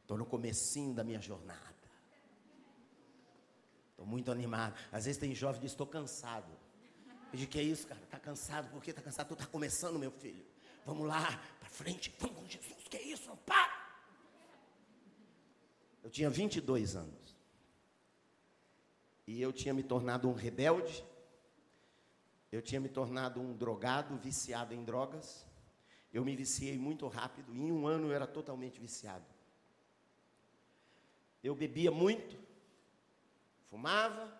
Estou 0.04 0.18
no 0.18 0.26
comecinho 0.26 0.94
da 0.94 1.04
minha 1.04 1.20
jornada. 1.20 1.79
Estou 4.00 4.08
muito 4.08 4.32
animado. 4.32 4.80
Às 4.94 5.04
vezes 5.04 5.20
tem 5.20 5.36
jovem 5.36 5.56
que 5.56 5.66
diz, 5.66 5.74
estou 5.74 5.86
cansado. 5.86 6.50
Eu 7.34 7.38
digo, 7.38 7.52
que 7.52 7.60
é 7.60 7.64
isso, 7.64 7.86
cara? 7.86 8.02
Está 8.02 8.18
cansado? 8.18 8.70
Por 8.70 8.82
que 8.82 8.92
está 8.92 9.02
cansado? 9.02 9.28
Tu 9.28 9.34
está 9.34 9.46
começando, 9.46 10.00
meu 10.00 10.10
filho. 10.10 10.46
Vamos 10.86 11.06
lá, 11.06 11.38
para 11.60 11.70
frente. 11.70 12.16
Vamos 12.18 12.38
com 12.38 12.48
Jesus. 12.48 12.88
Que 12.90 12.96
é 12.96 13.04
isso? 13.04 13.28
Não 13.28 13.36
para. 13.36 13.78
Eu 16.02 16.10
tinha 16.10 16.30
22 16.30 16.96
anos. 16.96 17.36
E 19.28 19.42
eu 19.42 19.52
tinha 19.52 19.74
me 19.74 19.84
tornado 19.84 20.30
um 20.30 20.34
rebelde. 20.34 21.04
Eu 22.50 22.62
tinha 22.62 22.80
me 22.80 22.88
tornado 22.88 23.42
um 23.42 23.54
drogado, 23.54 24.16
viciado 24.16 24.74
em 24.74 24.82
drogas. 24.86 25.46
Eu 26.14 26.24
me 26.24 26.38
viciei 26.38 26.78
muito 26.78 27.06
rápido. 27.10 27.54
Em 27.54 27.70
um 27.70 27.86
ano 27.86 28.08
eu 28.08 28.14
era 28.14 28.26
totalmente 28.26 28.80
viciado. 28.80 29.26
Eu 31.44 31.54
bebia 31.54 31.92
muito, 31.92 32.39
fumava. 33.70 34.40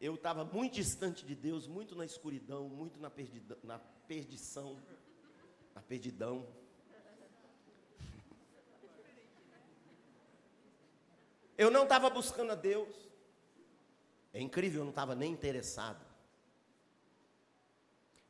Eu 0.00 0.14
estava 0.14 0.44
muito 0.44 0.74
distante 0.74 1.24
de 1.24 1.34
Deus, 1.34 1.66
muito 1.66 1.94
na 1.94 2.04
escuridão, 2.04 2.68
muito 2.68 3.00
na, 3.00 3.08
perdidão, 3.08 3.56
na 3.62 3.78
perdição, 3.78 4.78
na 5.74 5.80
perdidão. 5.80 6.46
Eu 11.56 11.70
não 11.70 11.84
estava 11.84 12.10
buscando 12.10 12.52
a 12.52 12.54
Deus. 12.54 12.94
É 14.32 14.40
incrível, 14.40 14.80
eu 14.80 14.84
não 14.84 14.90
estava 14.90 15.14
nem 15.14 15.32
interessado. 15.32 16.04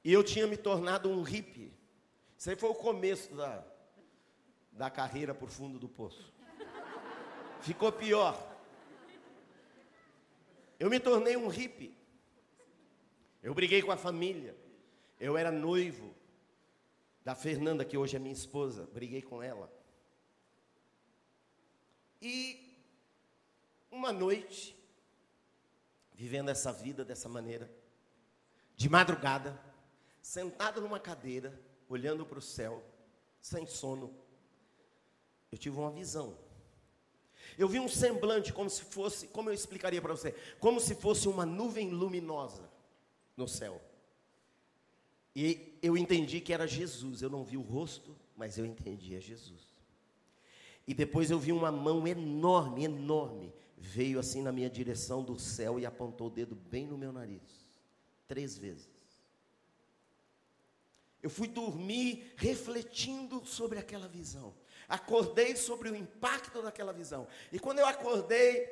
E 0.05 0.13
eu 0.13 0.23
tinha 0.23 0.47
me 0.47 0.57
tornado 0.57 1.11
um 1.11 1.23
hippie. 1.23 1.73
Isso 2.39 2.49
aí 2.49 2.55
foi 2.55 2.71
o 2.71 2.75
começo 2.75 3.35
da, 3.35 3.65
da 4.71 4.89
carreira 4.89 5.35
por 5.35 5.51
fundo 5.51 5.81
do 5.81 5.89
poço. 5.89 6.33
Ficou 7.61 7.91
pior. 7.91 8.56
Eu 10.79 10.91
me 10.91 11.01
tornei 11.01 11.37
um 11.37 11.49
hippie. 11.49 11.97
Eu 13.43 13.55
briguei 13.55 13.83
com 13.83 13.93
a 13.93 13.97
família. 13.97 14.57
Eu 15.19 15.37
era 15.37 15.51
noivo 15.51 16.15
da 17.25 17.35
Fernanda, 17.35 17.85
que 17.85 17.97
hoje 17.97 18.17
é 18.17 18.19
minha 18.19 18.35
esposa. 18.35 18.87
Briguei 18.93 19.23
com 19.23 19.43
ela. 19.43 19.73
E 22.21 22.67
uma 23.91 24.13
noite, 24.13 24.77
vivendo 26.13 26.51
essa 26.51 26.73
vida 26.73 27.05
dessa 27.05 27.29
maneira, 27.29 27.71
de 28.75 28.89
madrugada, 28.89 29.59
sentado 30.21 30.81
numa 30.81 31.01
cadeira, 31.01 31.59
olhando 31.89 32.27
para 32.27 32.39
o 32.39 32.43
céu, 32.43 32.85
sem 33.41 33.67
sono, 33.67 34.15
eu 35.51 35.57
tive 35.57 35.79
uma 35.79 35.91
visão. 35.91 36.37
Eu 37.59 37.69
vi 37.69 37.81
um 37.81 37.89
semblante 37.89 38.53
como 38.53 38.69
se 38.69 38.83
fosse, 38.83 39.29
como 39.29 39.49
eu 39.49 39.55
explicaria 39.55 40.03
para 40.03 40.15
você, 40.15 40.35
como 40.61 40.81
se 40.81 40.95
fosse 40.95 41.27
uma 41.29 41.47
nuvem 41.47 41.91
luminosa 41.91 42.69
no 43.37 43.49
céu. 43.49 43.81
E 45.35 45.79
eu 45.83 45.97
entendi 45.97 46.41
que 46.41 46.53
era 46.53 46.67
Jesus. 46.67 47.21
Eu 47.21 47.31
não 47.31 47.45
vi 47.45 47.57
o 47.57 47.63
rosto, 47.63 48.17
mas 48.37 48.57
eu 48.59 48.65
entendi 48.65 49.15
é 49.15 49.21
Jesus. 49.21 49.77
E 50.87 50.95
depois 50.95 51.31
eu 51.31 51.39
vi 51.39 51.53
uma 51.53 51.73
mão 51.73 52.07
enorme, 52.07 52.85
enorme, 52.85 53.53
veio 53.77 54.19
assim 54.19 54.41
na 54.41 54.53
minha 54.53 54.71
direção 54.71 55.23
do 55.23 55.39
céu 55.39 55.79
e 55.81 55.85
apontou 55.85 56.29
o 56.29 56.31
dedo 56.31 56.55
bem 56.55 56.87
no 56.87 56.97
meu 56.97 57.13
nariz, 57.13 57.67
três 58.29 58.57
vezes. 58.57 58.89
Eu 61.23 61.29
fui 61.29 61.49
dormir 61.49 62.33
refletindo 62.37 63.45
sobre 63.45 63.79
aquela 63.79 64.07
visão. 64.07 64.55
Acordei 64.89 65.57
sobre 65.57 65.91
o 65.91 65.97
impacto 65.97 66.63
daquela 66.63 66.93
visão. 66.93 67.27
E 67.51 67.59
quando 67.59 67.81
eu 67.81 67.87
acordei, 67.87 68.69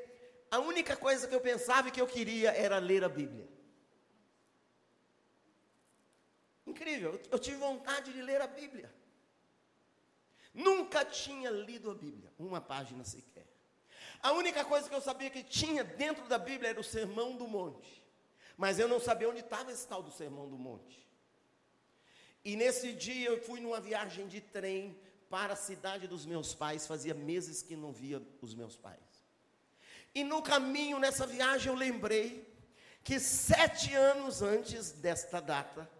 a 0.50 0.59
única 0.59 0.96
coisa 0.96 1.27
que 1.27 1.35
eu 1.35 1.40
pensava 1.40 1.88
e 1.88 1.90
que 1.90 2.00
eu 2.00 2.07
queria 2.07 2.50
era 2.50 2.79
ler 2.79 3.03
a 3.03 3.09
Bíblia. 3.09 3.48
Incrível, 6.66 7.20
eu 7.31 7.38
tive 7.38 7.57
vontade 7.57 8.12
de 8.12 8.22
ler 8.22 8.40
a 8.40 8.46
Bíblia. 8.46 8.92
Nunca 10.53 11.05
tinha 11.05 11.50
lido 11.50 11.90
a 11.90 11.94
Bíblia, 11.94 12.33
uma 12.38 12.61
página 12.61 13.05
sequer. 13.05 13.46
A 14.22 14.33
única 14.33 14.64
coisa 14.64 14.88
que 14.88 14.94
eu 14.94 15.00
sabia 15.00 15.29
que 15.29 15.42
tinha 15.42 15.83
dentro 15.83 16.27
da 16.29 16.38
Bíblia 16.38 16.70
era 16.70 16.81
o 16.81 16.85
Sermão 16.85 17.37
do 17.37 17.46
Monte. 17.46 18.03
Mas 18.57 18.79
eu 18.79 18.87
não 18.87 19.00
sabia 19.00 19.29
onde 19.29 19.40
estava 19.40 19.72
esse 19.72 19.87
tal 19.87 20.03
do 20.03 20.12
Sermão 20.12 20.48
do 20.48 20.57
Monte. 20.57 21.05
E 22.44 22.57
nesse 22.57 22.92
dia 22.92 23.29
eu 23.29 23.42
fui 23.42 23.61
numa 23.61 23.81
viagem 23.81 24.29
de 24.29 24.40
trem 24.40 24.96
para 25.31 25.55
a 25.55 25.57
cidade 25.57 26.07
dos 26.07 26.27
meus 26.27 26.55
pais. 26.55 26.87
Fazia 26.87 27.15
meses 27.15 27.63
que 27.63 27.77
não 27.77 27.93
via 27.93 28.23
os 28.41 28.55
meus 28.55 28.77
pais. 28.77 28.99
E 30.15 30.23
no 30.23 30.43
caminho, 30.43 30.99
nessa 30.99 31.27
viagem, 31.27 31.73
eu 31.73 31.75
lembrei 31.75 32.53
que 33.03 33.19
sete 33.19 33.95
anos 33.95 34.43
antes 34.43 34.93
desta 34.93 35.41
data, 35.41 35.91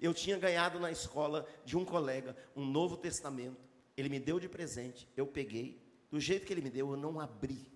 eu 0.00 0.14
tinha 0.14 0.38
ganhado 0.38 0.78
na 0.78 0.90
escola 0.90 1.46
de 1.64 1.76
um 1.76 1.84
colega 1.84 2.36
um 2.54 2.64
Novo 2.64 2.96
Testamento. 2.96 3.60
Ele 3.96 4.08
me 4.08 4.18
deu 4.18 4.40
de 4.40 4.48
presente, 4.48 5.08
eu 5.16 5.26
peguei 5.26 5.80
do 6.10 6.20
jeito 6.20 6.46
que 6.46 6.52
ele 6.52 6.60
me 6.60 6.70
deu, 6.70 6.90
eu 6.90 6.96
não 6.96 7.18
abri. 7.18 7.70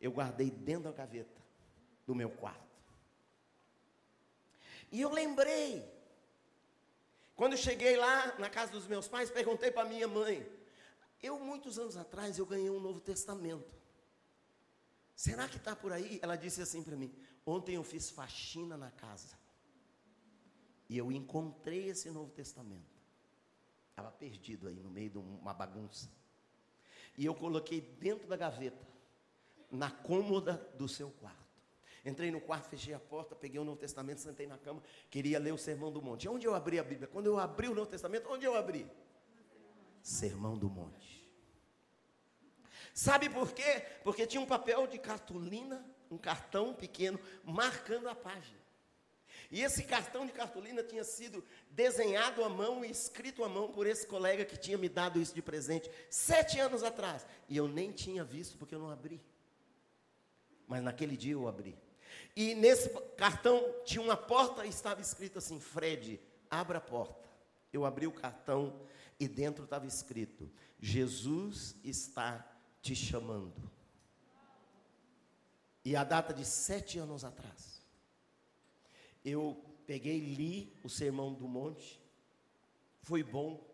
Eu 0.00 0.10
guardei 0.10 0.50
dentro 0.50 0.84
da 0.84 0.92
gaveta 0.92 1.40
do 2.06 2.14
meu 2.14 2.30
quarto. 2.30 2.70
E 4.90 5.00
eu 5.00 5.10
lembrei. 5.12 5.84
Quando 7.40 7.52
eu 7.52 7.58
cheguei 7.58 7.96
lá 7.96 8.36
na 8.38 8.50
casa 8.50 8.70
dos 8.70 8.86
meus 8.86 9.08
pais, 9.08 9.30
perguntei 9.30 9.70
para 9.70 9.88
minha 9.88 10.06
mãe. 10.06 10.46
Eu, 11.22 11.40
muitos 11.40 11.78
anos 11.78 11.96
atrás, 11.96 12.38
eu 12.38 12.44
ganhei 12.44 12.68
um 12.68 12.78
Novo 12.78 13.00
Testamento. 13.00 13.74
Será 15.16 15.48
que 15.48 15.56
está 15.56 15.74
por 15.74 15.90
aí? 15.90 16.20
Ela 16.22 16.36
disse 16.36 16.60
assim 16.60 16.82
para 16.82 16.94
mim: 16.94 17.10
Ontem 17.46 17.76
eu 17.76 17.82
fiz 17.82 18.10
faxina 18.10 18.76
na 18.76 18.90
casa. 18.90 19.38
E 20.86 20.98
eu 20.98 21.10
encontrei 21.10 21.88
esse 21.88 22.10
Novo 22.10 22.30
Testamento. 22.30 23.00
Estava 23.88 24.10
perdido 24.10 24.68
aí 24.68 24.78
no 24.78 24.90
meio 24.90 25.08
de 25.08 25.16
uma 25.16 25.54
bagunça. 25.54 26.10
E 27.16 27.24
eu 27.24 27.34
coloquei 27.34 27.80
dentro 27.80 28.28
da 28.28 28.36
gaveta, 28.36 28.86
na 29.70 29.90
cômoda 29.90 30.58
do 30.76 30.86
seu 30.86 31.10
quarto. 31.12 31.39
Entrei 32.04 32.30
no 32.30 32.40
quarto, 32.40 32.68
fechei 32.68 32.94
a 32.94 32.98
porta, 32.98 33.34
peguei 33.34 33.60
o 33.60 33.64
Novo 33.64 33.78
Testamento, 33.78 34.20
sentei 34.20 34.46
na 34.46 34.56
cama, 34.56 34.82
queria 35.10 35.38
ler 35.38 35.52
o 35.52 35.58
Sermão 35.58 35.92
do 35.92 36.00
Monte. 36.00 36.28
Onde 36.28 36.46
eu 36.46 36.54
abri 36.54 36.78
a 36.78 36.82
Bíblia? 36.82 37.08
Quando 37.08 37.26
eu 37.26 37.38
abri 37.38 37.68
o 37.68 37.74
Novo 37.74 37.90
Testamento, 37.90 38.28
onde 38.30 38.46
eu 38.46 38.54
abri? 38.54 38.90
Sermão 40.02 40.56
do 40.56 40.68
Monte. 40.68 41.20
Sabe 42.94 43.28
por 43.28 43.52
quê? 43.52 43.84
Porque 44.02 44.26
tinha 44.26 44.40
um 44.40 44.46
papel 44.46 44.86
de 44.86 44.98
cartolina, 44.98 45.84
um 46.10 46.18
cartão 46.18 46.74
pequeno, 46.74 47.20
marcando 47.44 48.08
a 48.08 48.14
página. 48.14 48.58
E 49.50 49.62
esse 49.62 49.82
cartão 49.82 50.26
de 50.26 50.32
cartolina 50.32 50.82
tinha 50.82 51.02
sido 51.02 51.44
desenhado 51.70 52.44
à 52.44 52.48
mão 52.48 52.84
e 52.84 52.90
escrito 52.90 53.42
à 53.42 53.48
mão 53.48 53.72
por 53.72 53.86
esse 53.86 54.06
colega 54.06 54.44
que 54.44 54.56
tinha 54.56 54.78
me 54.78 54.88
dado 54.88 55.20
isso 55.20 55.34
de 55.34 55.42
presente 55.42 55.90
sete 56.08 56.58
anos 56.60 56.82
atrás. 56.82 57.26
E 57.48 57.56
eu 57.56 57.66
nem 57.66 57.90
tinha 57.90 58.22
visto 58.22 58.56
porque 58.56 58.74
eu 58.74 58.78
não 58.78 58.90
abri. 58.90 59.20
Mas 60.68 60.82
naquele 60.82 61.16
dia 61.16 61.32
eu 61.32 61.48
abri. 61.48 61.76
E 62.34 62.54
nesse 62.54 62.88
cartão 63.16 63.74
tinha 63.84 64.02
uma 64.02 64.16
porta 64.16 64.64
e 64.64 64.68
estava 64.68 65.00
escrito 65.00 65.38
assim: 65.38 65.60
Fred, 65.60 66.20
abra 66.50 66.78
a 66.78 66.80
porta. 66.80 67.28
Eu 67.72 67.84
abri 67.84 68.06
o 68.06 68.12
cartão 68.12 68.80
e 69.18 69.28
dentro 69.28 69.64
estava 69.64 69.86
escrito: 69.86 70.50
Jesus 70.78 71.76
está 71.84 72.46
te 72.82 72.94
chamando. 72.94 73.70
E 75.84 75.96
a 75.96 76.04
data 76.04 76.32
de 76.34 76.44
sete 76.44 76.98
anos 76.98 77.24
atrás 77.24 77.80
eu 79.24 79.62
peguei 79.86 80.18
li 80.18 80.72
o 80.82 80.88
Sermão 80.88 81.32
do 81.32 81.46
Monte. 81.46 82.00
Foi 83.02 83.22
bom, 83.22 83.66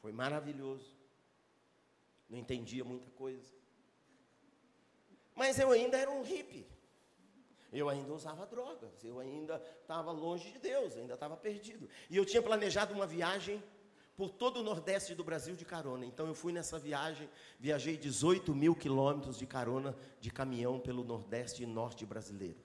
foi 0.00 0.12
maravilhoso. 0.12 0.94
Não 2.28 2.38
entendia 2.38 2.84
muita 2.84 3.10
coisa. 3.12 3.54
Mas 5.34 5.58
eu 5.58 5.70
ainda 5.70 5.96
era 5.96 6.10
um 6.10 6.22
hippie. 6.22 6.66
Eu 7.76 7.88
ainda 7.88 8.12
usava 8.12 8.46
drogas, 8.46 9.04
eu 9.04 9.20
ainda 9.20 9.62
estava 9.82 10.10
longe 10.10 10.50
de 10.50 10.58
Deus, 10.58 10.96
ainda 10.96 11.14
estava 11.14 11.36
perdido. 11.36 11.88
E 12.08 12.16
eu 12.16 12.24
tinha 12.24 12.40
planejado 12.40 12.94
uma 12.94 13.06
viagem 13.06 13.62
por 14.16 14.30
todo 14.30 14.60
o 14.60 14.62
Nordeste 14.62 15.14
do 15.14 15.22
Brasil 15.22 15.54
de 15.54 15.64
carona. 15.64 16.06
Então 16.06 16.26
eu 16.26 16.34
fui 16.34 16.52
nessa 16.52 16.78
viagem, 16.78 17.28
viajei 17.60 17.96
18 17.98 18.54
mil 18.54 18.74
quilômetros 18.74 19.36
de 19.36 19.46
carona 19.46 19.94
de 20.20 20.30
caminhão 20.30 20.80
pelo 20.80 21.04
Nordeste 21.04 21.62
e 21.62 21.66
Norte 21.66 22.06
brasileiro. 22.06 22.58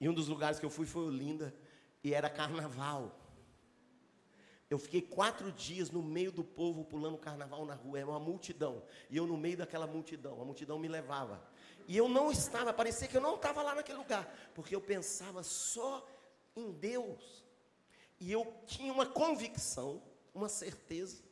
E 0.00 0.08
um 0.08 0.14
dos 0.14 0.28
lugares 0.28 0.58
que 0.58 0.64
eu 0.64 0.70
fui 0.70 0.86
foi 0.86 1.04
Olinda. 1.04 1.54
E 2.02 2.12
era 2.12 2.28
carnaval. 2.28 3.18
Eu 4.68 4.78
fiquei 4.78 5.00
quatro 5.00 5.52
dias 5.52 5.90
no 5.90 6.02
meio 6.02 6.32
do 6.32 6.42
povo 6.42 6.84
pulando 6.84 7.16
carnaval 7.16 7.64
na 7.64 7.74
rua, 7.74 7.98
era 7.98 8.08
uma 8.08 8.18
multidão. 8.18 8.82
E 9.10 9.16
eu 9.16 9.26
no 9.26 9.36
meio 9.36 9.58
daquela 9.58 9.86
multidão, 9.86 10.40
a 10.40 10.44
multidão 10.44 10.78
me 10.78 10.88
levava. 10.88 11.42
E 11.86 11.96
eu 11.96 12.08
não 12.08 12.30
estava, 12.30 12.72
parecia 12.72 13.08
que 13.08 13.16
eu 13.16 13.20
não 13.20 13.34
estava 13.34 13.62
lá 13.62 13.74
naquele 13.74 13.98
lugar, 13.98 14.26
porque 14.54 14.74
eu 14.74 14.80
pensava 14.80 15.42
só 15.42 16.06
em 16.56 16.72
Deus. 16.72 17.44
E 18.18 18.30
eu 18.32 18.54
tinha 18.66 18.92
uma 18.92 19.06
convicção, 19.06 20.02
uma 20.34 20.48
certeza. 20.48 21.22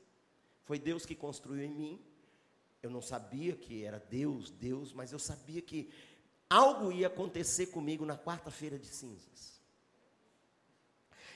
Foi 0.64 0.78
Deus 0.78 1.06
que 1.06 1.14
construiu 1.14 1.64
em 1.64 1.74
mim. 1.74 2.04
Eu 2.82 2.90
não 2.90 3.00
sabia 3.00 3.56
que 3.56 3.84
era 3.84 3.98
Deus, 3.98 4.50
Deus, 4.50 4.92
mas 4.92 5.12
eu 5.12 5.18
sabia 5.18 5.62
que 5.62 5.90
algo 6.50 6.92
ia 6.92 7.06
acontecer 7.06 7.66
comigo 7.66 8.04
na 8.04 8.18
quarta-feira 8.18 8.78
de 8.78 8.86
cinzas. 8.86 9.60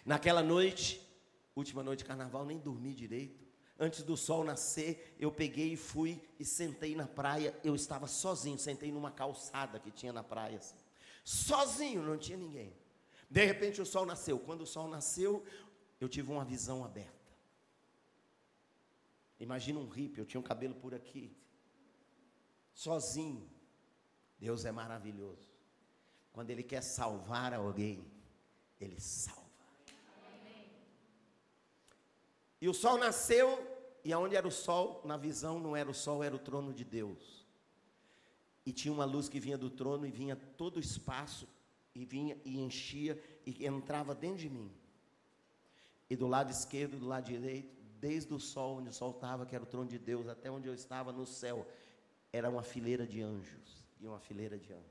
Naquela 0.04 0.42
noite, 0.42 1.00
última 1.54 1.82
noite 1.82 2.00
de 2.00 2.04
carnaval, 2.04 2.44
nem 2.44 2.58
dormi 2.58 2.92
direito. 2.92 3.45
Antes 3.78 4.02
do 4.02 4.16
sol 4.16 4.42
nascer, 4.42 5.14
eu 5.18 5.30
peguei 5.30 5.72
e 5.72 5.76
fui 5.76 6.22
e 6.38 6.44
sentei 6.44 6.94
na 6.94 7.06
praia. 7.06 7.54
Eu 7.62 7.74
estava 7.74 8.06
sozinho, 8.06 8.58
sentei 8.58 8.90
numa 8.90 9.10
calçada 9.10 9.78
que 9.78 9.90
tinha 9.90 10.12
na 10.12 10.24
praia. 10.24 10.58
Assim. 10.58 10.76
Sozinho, 11.22 12.02
não 12.02 12.16
tinha 12.16 12.38
ninguém. 12.38 12.74
De 13.28 13.44
repente 13.44 13.82
o 13.82 13.86
sol 13.86 14.06
nasceu. 14.06 14.38
Quando 14.38 14.62
o 14.62 14.66
sol 14.66 14.88
nasceu, 14.88 15.44
eu 16.00 16.08
tive 16.08 16.32
uma 16.32 16.44
visão 16.44 16.84
aberta. 16.84 17.12
Imagina 19.38 19.78
um 19.78 19.88
hippie, 19.88 20.20
eu 20.20 20.26
tinha 20.26 20.40
um 20.40 20.44
cabelo 20.44 20.74
por 20.74 20.94
aqui. 20.94 21.36
Sozinho. 22.72 23.46
Deus 24.38 24.64
é 24.64 24.72
maravilhoso. 24.72 25.50
Quando 26.32 26.50
Ele 26.50 26.62
quer 26.62 26.82
salvar 26.82 27.52
alguém, 27.52 28.10
Ele 28.80 29.00
salva. 29.00 29.45
E 32.60 32.68
o 32.68 32.74
sol 32.74 32.98
nasceu, 32.98 33.58
e 34.04 34.12
aonde 34.12 34.36
era 34.36 34.46
o 34.46 34.50
sol? 34.50 35.02
Na 35.04 35.16
visão 35.16 35.58
não 35.58 35.76
era 35.76 35.90
o 35.90 35.94
sol, 35.94 36.22
era 36.22 36.34
o 36.34 36.38
trono 36.38 36.72
de 36.72 36.84
Deus. 36.84 37.46
E 38.64 38.72
tinha 38.72 38.92
uma 38.92 39.04
luz 39.04 39.28
que 39.28 39.38
vinha 39.38 39.58
do 39.58 39.70
trono 39.70 40.06
e 40.06 40.10
vinha 40.10 40.34
todo 40.34 40.76
o 40.76 40.80
espaço, 40.80 41.46
e 41.94 42.04
vinha 42.04 42.36
e 42.44 42.60
enchia 42.60 43.22
e 43.46 43.66
entrava 43.66 44.14
dentro 44.14 44.38
de 44.38 44.50
mim. 44.50 44.70
E 46.10 46.16
do 46.16 46.26
lado 46.26 46.50
esquerdo 46.50 46.96
e 46.96 47.00
do 47.00 47.06
lado 47.06 47.24
direito, 47.24 47.74
desde 47.98 48.32
o 48.32 48.38
sol, 48.38 48.78
onde 48.78 48.90
o 48.90 48.92
sol 48.92 49.10
estava, 49.10 49.46
que 49.46 49.54
era 49.54 49.64
o 49.64 49.66
trono 49.66 49.88
de 49.88 49.98
Deus, 49.98 50.28
até 50.28 50.50
onde 50.50 50.68
eu 50.68 50.74
estava 50.74 51.12
no 51.12 51.26
céu, 51.26 51.66
era 52.32 52.50
uma 52.50 52.62
fileira 52.62 53.06
de 53.06 53.22
anjos. 53.22 53.84
E 53.98 54.06
uma 54.06 54.20
fileira 54.20 54.58
de 54.58 54.72
anjos. 54.72 54.84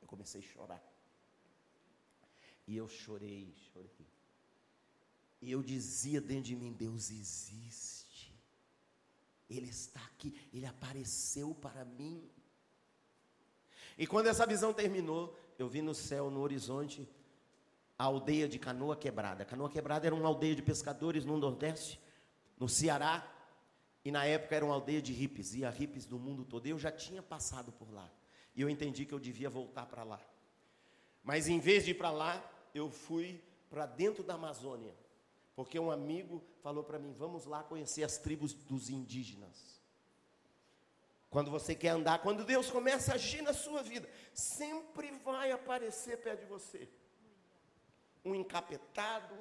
Eu 0.00 0.06
comecei 0.06 0.40
a 0.40 0.44
chorar. 0.44 0.82
E 2.66 2.76
eu 2.76 2.86
chorei, 2.88 3.54
chorei. 3.72 4.06
E 5.40 5.50
eu 5.50 5.62
dizia 5.62 6.20
dentro 6.20 6.44
de 6.44 6.56
mim: 6.56 6.72
Deus 6.72 7.10
existe. 7.10 8.32
Ele 9.48 9.68
está 9.68 10.00
aqui, 10.00 10.38
ele 10.52 10.66
apareceu 10.66 11.54
para 11.54 11.84
mim. 11.84 12.28
E 13.98 14.06
quando 14.06 14.28
essa 14.28 14.46
visão 14.46 14.72
terminou, 14.72 15.36
eu 15.58 15.68
vi 15.68 15.82
no 15.82 15.94
céu, 15.94 16.30
no 16.30 16.40
horizonte, 16.40 17.08
a 17.98 18.04
aldeia 18.04 18.48
de 18.48 18.58
Canoa 18.58 18.96
Quebrada. 18.96 19.44
Canoa 19.44 19.68
Quebrada 19.68 20.06
era 20.06 20.14
uma 20.14 20.26
aldeia 20.26 20.54
de 20.54 20.62
pescadores 20.62 21.24
no 21.24 21.36
Nordeste, 21.36 22.00
no 22.58 22.68
Ceará, 22.68 23.30
e 24.04 24.10
na 24.10 24.24
época 24.24 24.56
era 24.56 24.64
uma 24.64 24.74
aldeia 24.74 25.02
de 25.02 25.12
hippies, 25.12 25.54
e 25.54 25.64
a 25.64 25.70
hippies 25.70 26.06
do 26.06 26.18
mundo 26.18 26.44
todo. 26.44 26.66
Eu 26.66 26.78
já 26.78 26.90
tinha 26.90 27.22
passado 27.22 27.72
por 27.72 27.92
lá, 27.92 28.10
e 28.54 28.62
eu 28.62 28.70
entendi 28.70 29.04
que 29.04 29.12
eu 29.12 29.18
devia 29.18 29.50
voltar 29.50 29.84
para 29.84 30.02
lá. 30.02 30.20
Mas 31.22 31.48
em 31.48 31.60
vez 31.60 31.84
de 31.84 31.90
ir 31.90 31.94
para 31.94 32.10
lá, 32.10 32.42
eu 32.74 32.90
fui 32.90 33.42
para 33.68 33.84
dentro 33.84 34.22
da 34.22 34.34
Amazônia. 34.34 34.94
Porque 35.60 35.78
um 35.78 35.90
amigo 35.90 36.42
falou 36.62 36.82
para 36.82 36.98
mim: 36.98 37.12
vamos 37.12 37.44
lá 37.44 37.62
conhecer 37.62 38.02
as 38.02 38.16
tribos 38.16 38.54
dos 38.54 38.88
indígenas. 38.88 39.78
Quando 41.28 41.50
você 41.50 41.74
quer 41.74 41.90
andar, 41.90 42.22
quando 42.22 42.46
Deus 42.46 42.70
começa 42.70 43.12
a 43.12 43.16
agir 43.16 43.42
na 43.42 43.52
sua 43.52 43.82
vida, 43.82 44.08
sempre 44.32 45.10
vai 45.18 45.52
aparecer 45.52 46.16
perto 46.22 46.40
de 46.40 46.46
você 46.46 46.88
um 48.24 48.34
encapetado, 48.34 49.34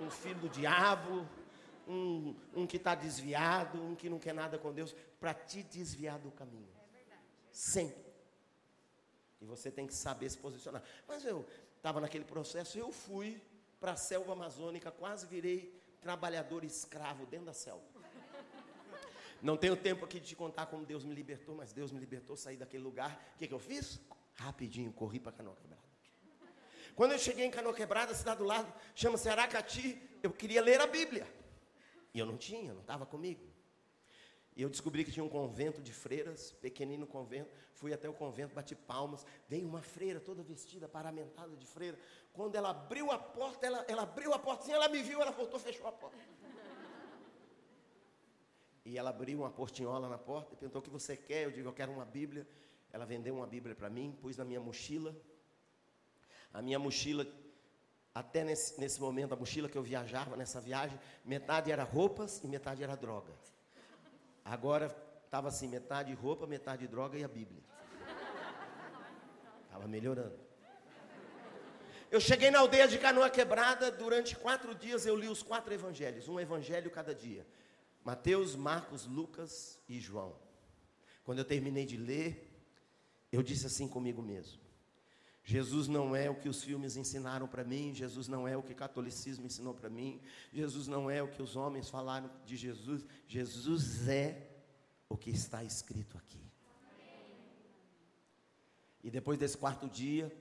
um 0.00 0.08
filho 0.08 0.40
do 0.40 0.48
diabo, 0.48 1.28
um, 1.86 2.34
um 2.54 2.66
que 2.66 2.78
está 2.78 2.94
desviado, 2.94 3.78
um 3.82 3.94
que 3.94 4.08
não 4.08 4.18
quer 4.18 4.32
nada 4.32 4.58
com 4.58 4.72
Deus, 4.72 4.96
para 5.20 5.34
te 5.34 5.62
desviar 5.62 6.18
do 6.18 6.30
caminho. 6.30 6.72
Sempre. 7.52 8.02
E 9.42 9.44
você 9.44 9.70
tem 9.70 9.86
que 9.86 9.92
saber 9.92 10.30
se 10.30 10.38
posicionar. 10.38 10.82
Mas 11.06 11.22
eu 11.22 11.46
estava 11.76 12.00
naquele 12.00 12.24
processo, 12.24 12.78
eu 12.78 12.90
fui 12.90 13.42
para 13.84 13.92
a 13.92 13.96
selva 13.96 14.32
amazônica, 14.32 14.90
quase 14.90 15.26
virei 15.26 15.78
trabalhador 16.00 16.64
escravo 16.64 17.26
dentro 17.26 17.44
da 17.44 17.52
selva. 17.52 17.84
Não 19.42 19.58
tenho 19.58 19.76
tempo 19.76 20.06
aqui 20.06 20.18
de 20.18 20.28
te 20.28 20.34
contar 20.34 20.64
como 20.64 20.86
Deus 20.86 21.04
me 21.04 21.14
libertou, 21.14 21.54
mas 21.54 21.70
Deus 21.70 21.92
me 21.92 22.00
libertou, 22.00 22.34
saí 22.34 22.56
daquele 22.56 22.82
lugar. 22.82 23.12
O 23.34 23.38
que, 23.38 23.46
que 23.46 23.52
eu 23.52 23.58
fiz? 23.58 24.00
Rapidinho, 24.36 24.90
corri 24.90 25.20
para 25.20 25.32
Canoa 25.32 25.54
Quebrada. 25.56 25.82
Quando 26.96 27.12
eu 27.12 27.18
cheguei 27.18 27.44
em 27.44 27.50
Canoa 27.50 27.74
Quebrada, 27.74 28.14
cidade 28.14 28.38
do 28.38 28.44
lado, 28.44 28.72
chama-se 28.94 29.28
Aracati, 29.28 30.00
eu 30.22 30.32
queria 30.32 30.62
ler 30.62 30.80
a 30.80 30.86
Bíblia. 30.86 31.26
E 32.14 32.18
eu 32.18 32.24
não 32.24 32.38
tinha, 32.38 32.72
não 32.72 32.80
estava 32.80 33.04
comigo. 33.04 33.44
E 34.56 34.62
eu 34.62 34.68
descobri 34.68 35.04
que 35.04 35.10
tinha 35.10 35.24
um 35.24 35.28
convento 35.28 35.82
de 35.82 35.92
freiras, 35.92 36.52
pequenino 36.52 37.06
convento. 37.06 37.50
Fui 37.72 37.92
até 37.92 38.08
o 38.08 38.12
convento, 38.12 38.54
bati 38.54 38.74
palmas. 38.74 39.26
Veio 39.48 39.66
uma 39.66 39.82
freira 39.82 40.20
toda 40.20 40.44
vestida, 40.44 40.88
paramentada 40.88 41.56
de 41.56 41.66
freira. 41.66 41.98
Quando 42.32 42.54
ela 42.54 42.70
abriu 42.70 43.10
a 43.10 43.18
porta, 43.18 43.66
ela, 43.66 43.84
ela 43.88 44.02
abriu 44.02 44.32
a 44.32 44.38
portinha, 44.38 44.76
ela 44.76 44.88
me 44.88 45.02
viu, 45.02 45.20
ela 45.20 45.32
voltou, 45.32 45.58
fechou 45.58 45.88
a 45.88 45.92
porta. 45.92 46.18
E 48.84 48.96
ela 48.96 49.10
abriu 49.10 49.40
uma 49.40 49.50
portinhola 49.50 50.08
na 50.08 50.18
porta 50.18 50.54
e 50.54 50.56
perguntou: 50.56 50.80
O 50.80 50.84
que 50.84 50.90
você 50.90 51.16
quer? 51.16 51.44
Eu 51.44 51.50
digo: 51.50 51.68
Eu 51.68 51.72
quero 51.72 51.90
uma 51.90 52.04
Bíblia. 52.04 52.46
Ela 52.92 53.04
vendeu 53.04 53.34
uma 53.34 53.46
Bíblia 53.46 53.74
para 53.74 53.90
mim, 53.90 54.16
pus 54.20 54.36
na 54.36 54.44
minha 54.44 54.60
mochila. 54.60 55.16
A 56.52 56.62
minha 56.62 56.78
mochila, 56.78 57.26
até 58.14 58.44
nesse, 58.44 58.80
nesse 58.80 59.00
momento, 59.00 59.32
a 59.32 59.36
mochila 59.36 59.68
que 59.68 59.76
eu 59.76 59.82
viajava 59.82 60.36
nessa 60.36 60.60
viagem, 60.60 60.96
metade 61.24 61.72
era 61.72 61.82
roupas 61.82 62.40
e 62.44 62.46
metade 62.46 62.84
era 62.84 62.94
droga. 62.94 63.32
Agora 64.44 64.94
estava 65.24 65.48
assim: 65.48 65.68
metade 65.68 66.12
roupa, 66.12 66.46
metade 66.46 66.86
droga 66.86 67.18
e 67.18 67.24
a 67.24 67.28
Bíblia. 67.28 67.62
Estava 69.64 69.88
melhorando. 69.88 70.38
Eu 72.10 72.20
cheguei 72.20 72.50
na 72.50 72.60
aldeia 72.60 72.86
de 72.86 72.98
Canoa 72.98 73.28
Quebrada, 73.28 73.90
durante 73.90 74.36
quatro 74.36 74.74
dias 74.74 75.04
eu 75.04 75.16
li 75.16 75.28
os 75.28 75.42
quatro 75.42 75.74
evangelhos, 75.74 76.28
um 76.28 76.38
evangelho 76.38 76.90
cada 76.90 77.14
dia. 77.14 77.44
Mateus, 78.04 78.54
Marcos, 78.54 79.06
Lucas 79.06 79.80
e 79.88 79.98
João. 79.98 80.36
Quando 81.24 81.38
eu 81.38 81.44
terminei 81.44 81.86
de 81.86 81.96
ler, 81.96 82.50
eu 83.32 83.42
disse 83.42 83.66
assim 83.66 83.88
comigo 83.88 84.22
mesmo: 84.22 84.60
Jesus 85.44 85.88
não 85.88 86.16
é 86.16 86.30
o 86.30 86.34
que 86.34 86.48
os 86.48 86.64
filmes 86.64 86.96
ensinaram 86.96 87.46
para 87.46 87.62
mim, 87.62 87.94
Jesus 87.94 88.28
não 88.28 88.48
é 88.48 88.56
o 88.56 88.62
que 88.62 88.72
o 88.72 88.76
catolicismo 88.76 89.44
ensinou 89.44 89.74
para 89.74 89.90
mim, 89.90 90.22
Jesus 90.50 90.88
não 90.88 91.10
é 91.10 91.22
o 91.22 91.28
que 91.28 91.42
os 91.42 91.54
homens 91.54 91.90
falaram 91.90 92.30
de 92.46 92.56
Jesus, 92.56 93.04
Jesus 93.28 94.08
é 94.08 94.50
o 95.06 95.18
que 95.18 95.28
está 95.30 95.62
escrito 95.62 96.16
aqui. 96.16 96.40
E 99.02 99.10
depois 99.10 99.38
desse 99.38 99.58
quarto 99.58 99.86
dia, 99.86 100.34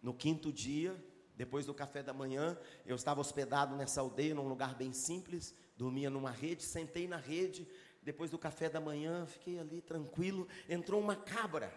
no 0.00 0.14
quinto 0.14 0.52
dia, 0.52 0.96
depois 1.36 1.66
do 1.66 1.74
café 1.74 2.00
da 2.00 2.12
manhã, 2.12 2.56
eu 2.86 2.94
estava 2.94 3.20
hospedado 3.20 3.74
nessa 3.74 4.00
aldeia, 4.00 4.32
num 4.32 4.46
lugar 4.46 4.76
bem 4.76 4.92
simples, 4.92 5.52
dormia 5.76 6.08
numa 6.08 6.30
rede, 6.30 6.62
sentei 6.62 7.08
na 7.08 7.16
rede. 7.16 7.68
Depois 8.00 8.30
do 8.30 8.38
café 8.38 8.70
da 8.70 8.80
manhã, 8.80 9.26
fiquei 9.26 9.58
ali 9.58 9.82
tranquilo. 9.82 10.46
Entrou 10.68 11.00
uma 11.00 11.16
cabra 11.16 11.72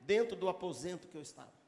dentro 0.00 0.36
do 0.36 0.48
aposento 0.48 1.06
que 1.06 1.16
eu 1.16 1.22
estava. 1.22 1.59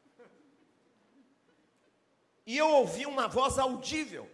E 2.47 2.57
eu 2.57 2.69
ouvi 2.69 3.07
uma 3.07 3.29
voz 3.29 3.59
audível 3.59 4.29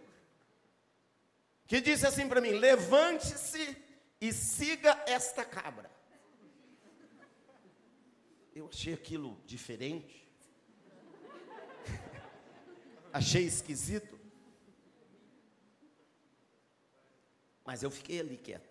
que 1.67 1.79
disse 1.79 2.05
assim 2.05 2.27
para 2.27 2.41
mim: 2.41 2.51
Levante-se 2.51 3.77
e 4.19 4.33
siga 4.33 5.01
esta 5.05 5.45
cabra. 5.45 5.89
Eu 8.55 8.67
achei 8.67 8.93
aquilo 8.93 9.39
diferente. 9.45 10.27
Achei 13.13 13.45
esquisito. 13.45 14.19
Mas 17.63 17.83
eu 17.83 17.91
fiquei 17.91 18.19
ali 18.19 18.35
quieto. 18.35 18.67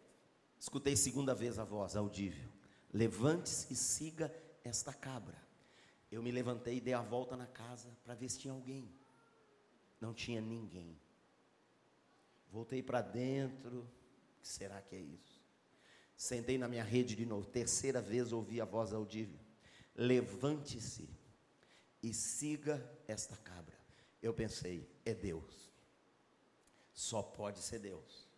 Escutei 0.59 0.96
segunda 0.96 1.35
vez 1.35 1.59
a 1.59 1.64
voz 1.64 1.94
audível: 1.94 2.51
Levante-se 2.92 3.72
e 3.72 3.77
siga 3.77 4.35
esta 4.64 4.92
cabra. 4.92 5.40
Eu 6.11 6.20
me 6.20 6.33
levantei 6.33 6.79
e 6.79 6.81
dei 6.81 6.94
a 6.94 7.03
volta 7.03 7.37
na 7.37 7.46
casa 7.46 7.96
para 8.03 8.14
ver 8.14 8.29
se 8.29 8.40
tinha 8.40 8.53
alguém. 8.53 8.92
Não 10.00 10.14
tinha 10.14 10.40
ninguém. 10.40 10.98
Voltei 12.50 12.82
para 12.82 13.00
dentro. 13.00 13.80
O 13.80 14.40
que 14.40 14.48
será 14.48 14.80
que 14.80 14.96
é 14.96 15.00
isso? 15.00 15.42
Sentei 16.16 16.58
na 16.58 16.68
minha 16.68 16.84
rede 16.84 17.14
de 17.14 17.26
novo. 17.26 17.46
Terceira 17.46 18.00
vez 18.00 18.32
ouvi 18.32 18.61
a 18.61 18.64
voz 18.64 18.92
audível: 18.92 19.38
Levante-se 19.94 21.08
e 22.02 22.12
siga 22.12 22.84
esta 23.06 23.37
cabra. 23.37 23.76
Eu 24.22 24.34
pensei, 24.34 24.88
é 25.04 25.14
Deus. 25.14 25.70
Só 26.92 27.22
pode 27.22 27.61
ser 27.61 27.78
Deus. 27.78 28.28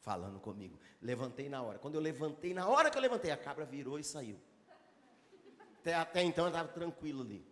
Falando 0.00 0.38
comigo. 0.38 0.78
Levantei 1.00 1.48
na 1.48 1.62
hora. 1.62 1.78
Quando 1.78 1.94
eu 1.94 2.00
levantei, 2.00 2.52
na 2.52 2.68
hora 2.68 2.90
que 2.90 2.98
eu 2.98 3.02
levantei, 3.02 3.30
a 3.30 3.36
cabra 3.36 3.64
virou 3.64 3.98
e 3.98 4.04
saiu. 4.04 4.38
Até, 5.80 5.94
até 5.94 6.22
então 6.22 6.44
eu 6.44 6.48
estava 6.48 6.68
tranquilo 6.68 7.22
ali. 7.22 7.46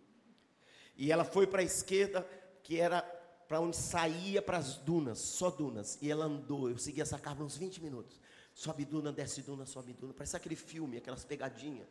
E 0.97 1.11
ela 1.11 1.25
foi 1.25 1.47
para 1.47 1.61
a 1.61 1.65
esquerda, 1.65 2.23
que 2.63 2.79
era 2.79 3.01
para 3.49 3.61
onde 3.61 3.77
saía 3.77 4.43
para 4.43 4.59
as 4.59 4.77
dunas, 4.77 5.19
só 5.19 5.51
dunas. 5.51 5.99
E 6.03 6.11
ela 6.11 6.25
andou, 6.25 6.69
eu 6.69 6.79
segui 6.79 7.01
essa 7.01 7.19
cabra 7.19 7.45
uns 7.45 7.57
20 7.57 7.81
minutos. 7.81 8.21
Sobe 8.53 8.85
duna, 8.85 9.13
desce 9.13 9.43
duna, 9.43 9.67
sobe 9.67 9.93
duna. 9.93 10.15
Parece 10.15 10.37
aquele 10.37 10.57
filme, 10.57 10.97
aquelas 10.97 11.25
pegadinhas. 11.25 11.87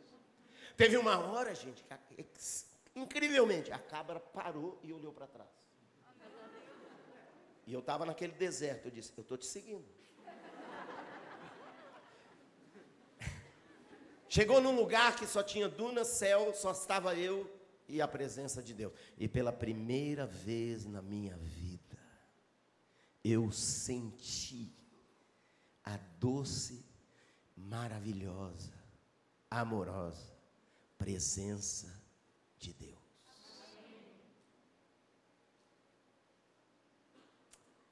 Teve 0.76 0.96
uma 0.96 1.18
hora, 1.18 1.54
gente, 1.54 1.84
que, 2.08 2.26
incrivelmente, 2.94 3.72
a 3.72 3.78
cabra 3.78 4.20
parou 4.20 4.78
e 4.82 4.92
olhou 4.92 5.12
para 5.12 5.26
trás. 5.26 5.48
E 7.66 7.72
eu 7.72 7.80
estava 7.80 8.04
naquele 8.04 8.32
deserto, 8.32 8.86
eu 8.86 8.90
disse, 8.90 9.12
eu 9.16 9.22
estou 9.22 9.38
te 9.38 9.46
seguindo. 9.46 9.84
Chegou 14.28 14.60
num 14.60 14.76
lugar 14.76 15.16
que 15.16 15.26
só 15.26 15.42
tinha 15.42 15.68
duna, 15.68 16.04
céu, 16.04 16.52
só 16.54 16.72
estava 16.72 17.16
eu 17.16 17.55
e 17.88 18.00
a 18.00 18.08
presença 18.08 18.62
de 18.62 18.74
Deus. 18.74 18.92
E 19.18 19.28
pela 19.28 19.52
primeira 19.52 20.26
vez 20.26 20.84
na 20.84 21.02
minha 21.02 21.36
vida, 21.36 21.98
eu 23.24 23.50
senti 23.50 24.72
a 25.84 25.96
doce, 26.18 26.84
maravilhosa, 27.56 28.72
amorosa 29.50 30.36
presença 30.98 32.02
de 32.58 32.72
Deus. 32.72 32.96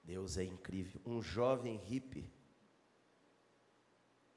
Deus 0.03 0.37
é 0.37 0.45
incrível. 0.45 1.01
Um 1.07 1.23
jovem 1.23 1.77
hippie, 1.77 2.31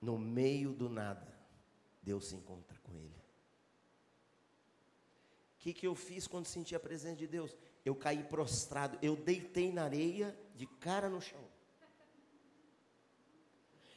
no 0.01 0.17
meio 0.17 0.73
do 0.73 0.89
nada, 0.89 1.27
Deus 2.01 2.27
se 2.27 2.35
encontra 2.35 2.79
com 2.79 2.97
ele. 2.97 3.16
Que, 5.67 5.73
que 5.73 5.85
eu 5.85 5.95
fiz 5.95 6.27
quando 6.27 6.45
senti 6.45 6.73
a 6.75 6.79
presença 6.79 7.17
de 7.17 7.27
Deus? 7.27 7.53
Eu 7.83 7.93
caí 7.93 8.23
prostrado, 8.23 8.97
eu 9.01 9.17
deitei 9.17 9.69
na 9.69 9.83
areia, 9.83 10.33
de 10.55 10.65
cara 10.65 11.09
no 11.09 11.19
chão. 11.19 11.43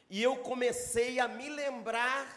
E 0.09 0.21
eu 0.21 0.35
comecei 0.39 1.17
a 1.17 1.29
me 1.29 1.47
lembrar 1.47 2.27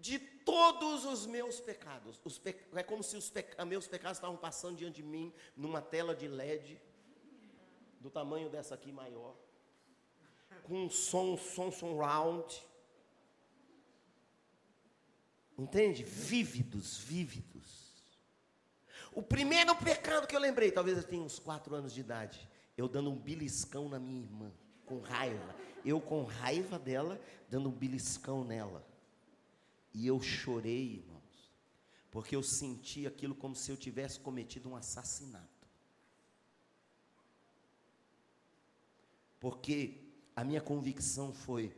de 0.00 0.18
todos 0.18 1.04
os 1.04 1.24
meus 1.24 1.60
pecados. 1.60 2.20
Os 2.24 2.36
pe... 2.36 2.56
É 2.74 2.82
como 2.82 3.00
se 3.00 3.16
os 3.16 3.32
meus 3.64 3.86
pecados 3.86 4.16
estavam 4.16 4.36
passando 4.36 4.78
diante 4.78 4.96
de 4.96 5.04
mim 5.04 5.32
numa 5.56 5.80
tela 5.80 6.12
de 6.12 6.26
LED, 6.26 6.82
do 8.00 8.10
tamanho 8.10 8.50
dessa 8.50 8.74
aqui 8.74 8.90
maior, 8.90 9.36
com 10.64 10.86
um 10.86 10.90
som, 10.90 11.36
som, 11.36 11.70
som 11.70 11.96
round. 11.96 12.60
Entende? 15.56 16.02
Vívidos, 16.02 16.98
vívidos. 16.98 17.85
O 19.16 19.22
primeiro 19.22 19.74
pecado 19.74 20.26
que 20.26 20.36
eu 20.36 20.40
lembrei, 20.40 20.70
talvez 20.70 20.98
eu 20.98 21.02
tenha 21.02 21.22
uns 21.22 21.38
quatro 21.38 21.74
anos 21.74 21.94
de 21.94 22.00
idade, 22.00 22.46
eu 22.76 22.86
dando 22.86 23.10
um 23.10 23.16
beliscão 23.16 23.88
na 23.88 23.98
minha 23.98 24.20
irmã, 24.20 24.52
com 24.84 25.00
raiva. 25.00 25.56
Eu 25.82 26.02
com 26.02 26.22
raiva 26.24 26.78
dela, 26.78 27.18
dando 27.48 27.70
um 27.70 27.72
beliscão 27.72 28.44
nela. 28.44 28.86
E 29.94 30.06
eu 30.06 30.20
chorei, 30.20 30.96
irmãos, 30.96 31.50
porque 32.10 32.36
eu 32.36 32.42
senti 32.42 33.06
aquilo 33.06 33.34
como 33.34 33.56
se 33.56 33.70
eu 33.70 33.76
tivesse 33.78 34.20
cometido 34.20 34.68
um 34.68 34.76
assassinato. 34.76 35.66
Porque 39.40 39.94
a 40.36 40.44
minha 40.44 40.60
convicção 40.60 41.32
foi 41.32 41.74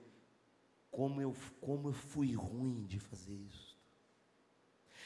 como 0.90 1.22
eu, 1.22 1.36
como 1.60 1.90
eu 1.90 1.92
fui 1.92 2.34
ruim 2.34 2.84
de 2.84 2.98
fazer 2.98 3.36
isso. 3.36 3.78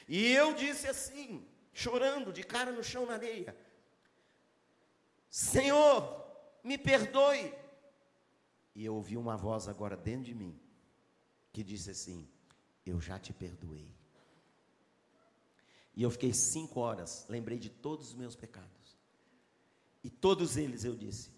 E 0.09 0.33
eu 0.33 0.55
disse 0.55 0.89
assim, 0.89 1.47
chorando, 1.73 2.33
de 2.33 2.43
cara 2.43 2.73
no 2.73 2.83
chão 2.83 3.07
na 3.07 3.15
areia: 3.15 3.57
Senhor, 5.29 6.25
me 6.63 6.77
perdoe. 6.77 7.53
E 8.75 8.85
eu 8.85 8.95
ouvi 8.95 9.17
uma 9.17 9.37
voz 9.37 9.69
agora 9.69 9.97
dentro 9.97 10.25
de 10.25 10.35
mim 10.35 10.59
que 11.53 11.63
disse 11.63 11.91
assim: 11.91 12.29
Eu 12.85 13.01
já 13.01 13.19
te 13.19 13.33
perdoei. 13.33 13.95
E 15.95 16.03
eu 16.03 16.11
fiquei 16.11 16.33
cinco 16.33 16.81
horas, 16.81 17.27
lembrei 17.29 17.59
de 17.59 17.69
todos 17.69 18.09
os 18.09 18.15
meus 18.15 18.35
pecados. 18.35 18.99
E 20.03 20.11
todos 20.11 20.57
eles 20.57 20.85
eu 20.85 20.97
disse: 20.97 21.31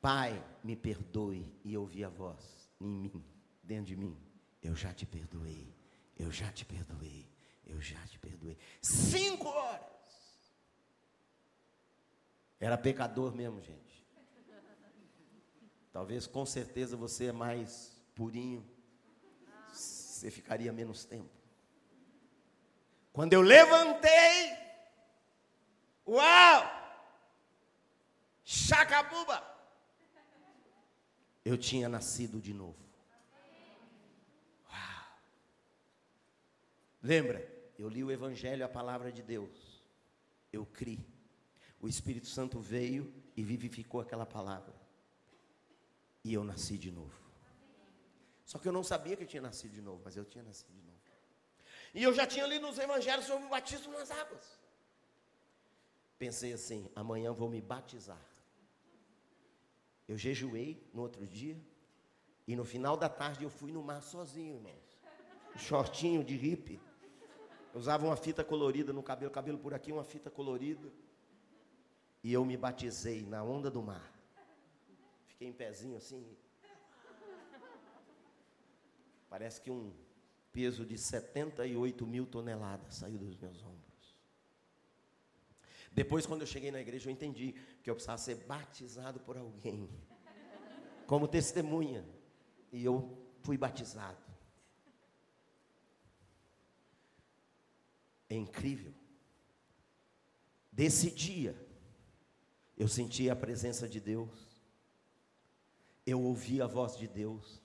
Pai, 0.00 0.44
me 0.62 0.76
perdoe. 0.76 1.52
E 1.64 1.74
eu 1.74 1.82
ouvi 1.82 2.04
a 2.04 2.08
voz 2.08 2.68
em 2.80 2.88
mim, 2.88 3.24
dentro 3.62 3.86
de 3.86 3.96
mim: 3.96 4.16
Eu 4.62 4.74
já 4.74 4.92
te 4.92 5.06
perdoei. 5.06 5.74
Eu 6.16 6.32
já 6.32 6.50
te 6.50 6.64
perdoei 6.64 7.28
eu 7.68 7.80
já 7.80 8.04
te 8.06 8.18
perdoei. 8.18 8.56
Cinco 8.80 9.46
horas. 9.48 9.86
Era 12.58 12.76
pecador 12.76 13.34
mesmo, 13.34 13.60
gente. 13.60 14.04
Talvez 15.92 16.26
com 16.26 16.44
certeza 16.44 16.96
você 16.96 17.26
é 17.26 17.32
mais 17.32 18.02
purinho. 18.14 18.66
Você 19.72 20.30
ficaria 20.30 20.72
menos 20.72 21.04
tempo. 21.04 21.30
Quando 23.12 23.32
eu 23.32 23.40
levantei, 23.40 24.56
uau! 26.06 26.78
Chacabuba! 28.44 29.56
Eu 31.44 31.56
tinha 31.56 31.88
nascido 31.88 32.40
de 32.40 32.52
novo. 32.52 32.78
Uau! 34.70 35.18
Lembra? 37.02 37.57
Eu 37.78 37.88
li 37.88 38.02
o 38.02 38.10
Evangelho, 38.10 38.64
a 38.64 38.68
palavra 38.68 39.12
de 39.12 39.22
Deus. 39.22 39.82
Eu 40.52 40.66
criei. 40.66 41.06
O 41.80 41.88
Espírito 41.88 42.26
Santo 42.26 42.58
veio 42.58 43.12
e 43.36 43.42
vivificou 43.44 44.00
aquela 44.00 44.26
palavra. 44.26 44.74
E 46.24 46.34
eu 46.34 46.42
nasci 46.42 46.76
de 46.76 46.90
novo. 46.90 47.16
Só 48.44 48.58
que 48.58 48.66
eu 48.66 48.72
não 48.72 48.82
sabia 48.82 49.16
que 49.16 49.22
eu 49.22 49.28
tinha 49.28 49.42
nascido 49.42 49.72
de 49.72 49.80
novo, 49.80 50.02
mas 50.04 50.16
eu 50.16 50.24
tinha 50.24 50.42
nascido 50.42 50.72
de 50.72 50.82
novo. 50.82 50.98
E 51.94 52.02
eu 52.02 52.12
já 52.12 52.26
tinha 52.26 52.46
lido 52.46 52.66
nos 52.66 52.78
evangelhos 52.78 53.26
sobre 53.26 53.46
o 53.46 53.48
batismo 53.48 53.92
nas 53.92 54.10
águas. 54.10 54.58
Pensei 56.18 56.52
assim: 56.52 56.90
amanhã 56.96 57.32
vou 57.32 57.48
me 57.48 57.60
batizar. 57.60 58.20
Eu 60.08 60.18
jejuei 60.18 60.82
no 60.92 61.02
outro 61.02 61.26
dia. 61.26 61.56
E 62.46 62.56
no 62.56 62.64
final 62.64 62.96
da 62.96 63.08
tarde 63.08 63.44
eu 63.44 63.50
fui 63.50 63.70
no 63.70 63.82
mar 63.82 64.02
sozinho, 64.02 64.56
irmãos. 64.56 64.98
Shortinho 65.56 66.24
de 66.24 66.34
hippie. 66.34 66.80
Usava 67.78 68.06
uma 68.06 68.16
fita 68.16 68.42
colorida 68.42 68.92
no 68.92 69.04
cabelo, 69.04 69.30
cabelo 69.30 69.56
por 69.56 69.72
aqui, 69.72 69.92
uma 69.92 70.02
fita 70.02 70.28
colorida. 70.28 70.92
E 72.24 72.32
eu 72.32 72.44
me 72.44 72.56
batizei 72.56 73.24
na 73.24 73.44
onda 73.44 73.70
do 73.70 73.80
mar. 73.80 74.12
Fiquei 75.28 75.46
em 75.46 75.52
pezinho 75.52 75.96
assim. 75.96 76.26
Parece 79.30 79.60
que 79.60 79.70
um 79.70 79.92
peso 80.52 80.84
de 80.84 80.98
78 80.98 82.04
mil 82.04 82.26
toneladas 82.26 82.96
saiu 82.96 83.16
dos 83.16 83.36
meus 83.36 83.62
ombros. 83.62 84.16
Depois, 85.92 86.26
quando 86.26 86.40
eu 86.40 86.48
cheguei 86.48 86.72
na 86.72 86.80
igreja, 86.80 87.08
eu 87.08 87.12
entendi 87.12 87.54
que 87.80 87.88
eu 87.88 87.94
precisava 87.94 88.18
ser 88.18 88.34
batizado 88.44 89.20
por 89.20 89.36
alguém, 89.36 89.88
como 91.06 91.28
testemunha. 91.28 92.04
E 92.72 92.84
eu 92.84 93.16
fui 93.42 93.56
batizado. 93.56 94.27
É 98.28 98.36
incrível. 98.36 98.92
Desse 100.70 101.10
dia, 101.10 101.56
eu 102.76 102.86
senti 102.86 103.28
a 103.28 103.36
presença 103.36 103.88
de 103.88 104.00
Deus, 104.00 104.30
eu 106.06 106.22
ouvi 106.22 106.62
a 106.62 106.66
voz 106.66 106.96
de 106.96 107.08
Deus, 107.08 107.60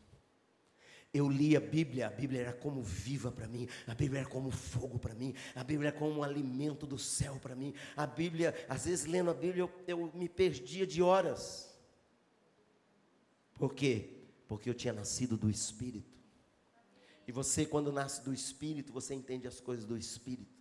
eu 1.13 1.29
li 1.29 1.55
a 1.55 1.59
Bíblia, 1.59 2.07
a 2.07 2.09
Bíblia 2.09 2.41
era 2.41 2.53
como 2.53 2.81
viva 2.81 3.31
para 3.31 3.47
mim, 3.47 3.67
a 3.85 3.93
Bíblia 3.93 4.21
era 4.21 4.29
como 4.29 4.49
fogo 4.49 4.97
para 4.97 5.13
mim, 5.13 5.35
a 5.53 5.63
Bíblia 5.63 5.89
era 5.89 5.97
como 5.97 6.19
um 6.19 6.23
alimento 6.23 6.87
do 6.87 6.97
céu 6.97 7.37
para 7.39 7.55
mim. 7.55 7.75
A 7.95 8.07
Bíblia, 8.07 8.55
às 8.67 8.85
vezes 8.85 9.05
lendo 9.05 9.29
a 9.29 9.33
Bíblia, 9.33 9.61
eu, 9.61 9.71
eu 9.87 10.11
me 10.15 10.27
perdia 10.27 10.87
de 10.87 11.03
horas. 11.03 11.71
Por 13.53 13.75
quê? 13.75 14.09
Porque 14.47 14.67
eu 14.67 14.73
tinha 14.73 14.91
nascido 14.91 15.37
do 15.37 15.51
Espírito. 15.51 16.11
E 17.27 17.31
você, 17.31 17.63
quando 17.63 17.91
nasce 17.91 18.23
do 18.23 18.33
Espírito, 18.33 18.91
você 18.91 19.13
entende 19.13 19.47
as 19.47 19.59
coisas 19.59 19.85
do 19.85 19.95
Espírito. 19.95 20.52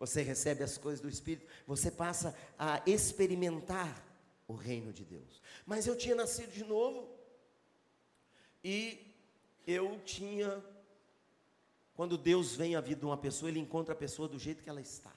Você 0.00 0.22
recebe 0.22 0.64
as 0.64 0.78
coisas 0.78 0.98
do 0.98 1.10
Espírito, 1.10 1.46
você 1.66 1.90
passa 1.90 2.34
a 2.58 2.82
experimentar 2.86 4.02
o 4.48 4.54
reino 4.54 4.94
de 4.94 5.04
Deus. 5.04 5.42
Mas 5.66 5.86
eu 5.86 5.94
tinha 5.94 6.14
nascido 6.14 6.50
de 6.50 6.64
novo 6.64 7.06
e 8.64 9.14
eu 9.66 10.00
tinha. 10.00 10.64
Quando 11.94 12.16
Deus 12.16 12.56
vem 12.56 12.74
à 12.74 12.80
vida 12.80 13.00
de 13.00 13.04
uma 13.04 13.18
pessoa, 13.18 13.50
Ele 13.50 13.60
encontra 13.60 13.92
a 13.92 13.96
pessoa 13.96 14.26
do 14.26 14.38
jeito 14.38 14.62
que 14.62 14.70
ela 14.70 14.80
está. 14.80 15.12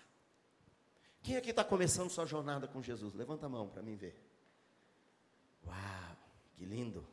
Quem 1.22 1.38
aqui 1.38 1.52
está 1.52 1.64
começando 1.64 2.10
sua 2.10 2.26
jornada 2.26 2.68
com 2.68 2.82
Jesus? 2.82 3.14
Levanta 3.14 3.46
a 3.46 3.50
mão 3.50 3.70
para 3.70 3.82
mim 3.82 3.96
ver. 3.96 4.22
Uau, 5.66 6.18
que 6.58 6.66
lindo. 6.66 7.08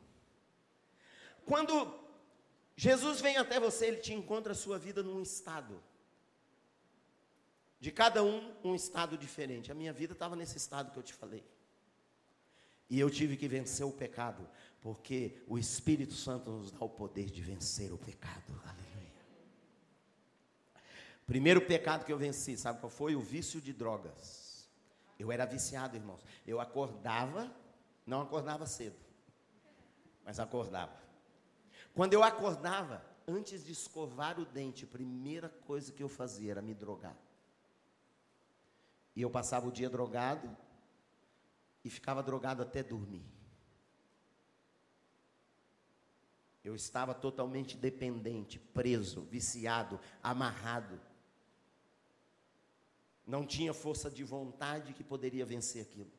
Quando 1.45 1.97
Jesus 2.75 3.21
vem 3.21 3.37
até 3.37 3.61
você, 3.61 3.85
ele 3.85 3.97
te 3.97 4.13
encontra 4.13 4.51
a 4.51 4.55
sua 4.55 4.77
vida 4.77 5.01
num 5.01 5.21
estado. 5.21 5.81
De 7.81 7.91
cada 7.91 8.23
um, 8.23 8.53
um 8.63 8.75
estado 8.75 9.17
diferente. 9.17 9.71
A 9.71 9.75
minha 9.75 9.91
vida 9.91 10.13
estava 10.13 10.35
nesse 10.35 10.55
estado 10.55 10.91
que 10.91 10.99
eu 10.99 11.03
te 11.03 11.15
falei. 11.15 11.43
E 12.87 12.99
eu 12.99 13.09
tive 13.09 13.35
que 13.35 13.47
vencer 13.47 13.83
o 13.83 13.91
pecado, 13.91 14.47
porque 14.81 15.41
o 15.47 15.57
Espírito 15.57 16.13
Santo 16.13 16.51
nos 16.51 16.71
dá 16.71 16.85
o 16.85 16.89
poder 16.89 17.31
de 17.31 17.41
vencer 17.41 17.91
o 17.91 17.97
pecado. 17.97 18.61
Aleluia. 18.63 19.11
Primeiro 21.25 21.61
pecado 21.61 22.05
que 22.05 22.13
eu 22.13 22.19
venci, 22.19 22.55
sabe 22.55 22.79
qual 22.79 22.89
foi? 22.91 23.15
O 23.15 23.21
vício 23.21 23.59
de 23.59 23.73
drogas. 23.73 24.69
Eu 25.17 25.31
era 25.31 25.45
viciado, 25.45 25.95
irmãos. 25.95 26.23
Eu 26.45 26.59
acordava, 26.59 27.51
não 28.05 28.21
acordava 28.21 28.67
cedo, 28.67 28.99
mas 30.23 30.39
acordava. 30.39 31.01
Quando 31.95 32.13
eu 32.13 32.21
acordava, 32.23 33.03
antes 33.27 33.65
de 33.65 33.71
escovar 33.71 34.39
o 34.39 34.45
dente, 34.45 34.83
a 34.83 34.87
primeira 34.87 35.49
coisa 35.49 35.91
que 35.91 36.03
eu 36.03 36.09
fazia 36.09 36.51
era 36.51 36.61
me 36.61 36.75
drogar. 36.75 37.17
E 39.15 39.21
eu 39.21 39.29
passava 39.29 39.67
o 39.67 39.71
dia 39.71 39.89
drogado 39.89 40.55
e 41.83 41.89
ficava 41.89 42.23
drogado 42.23 42.61
até 42.61 42.81
dormir. 42.81 43.25
Eu 46.63 46.75
estava 46.75 47.13
totalmente 47.13 47.75
dependente, 47.75 48.59
preso, 48.59 49.21
viciado, 49.23 49.99
amarrado. 50.21 50.99
Não 53.25 53.45
tinha 53.45 53.73
força 53.73 54.11
de 54.11 54.23
vontade 54.23 54.93
que 54.93 55.03
poderia 55.03 55.45
vencer 55.45 55.81
aquilo. 55.81 56.11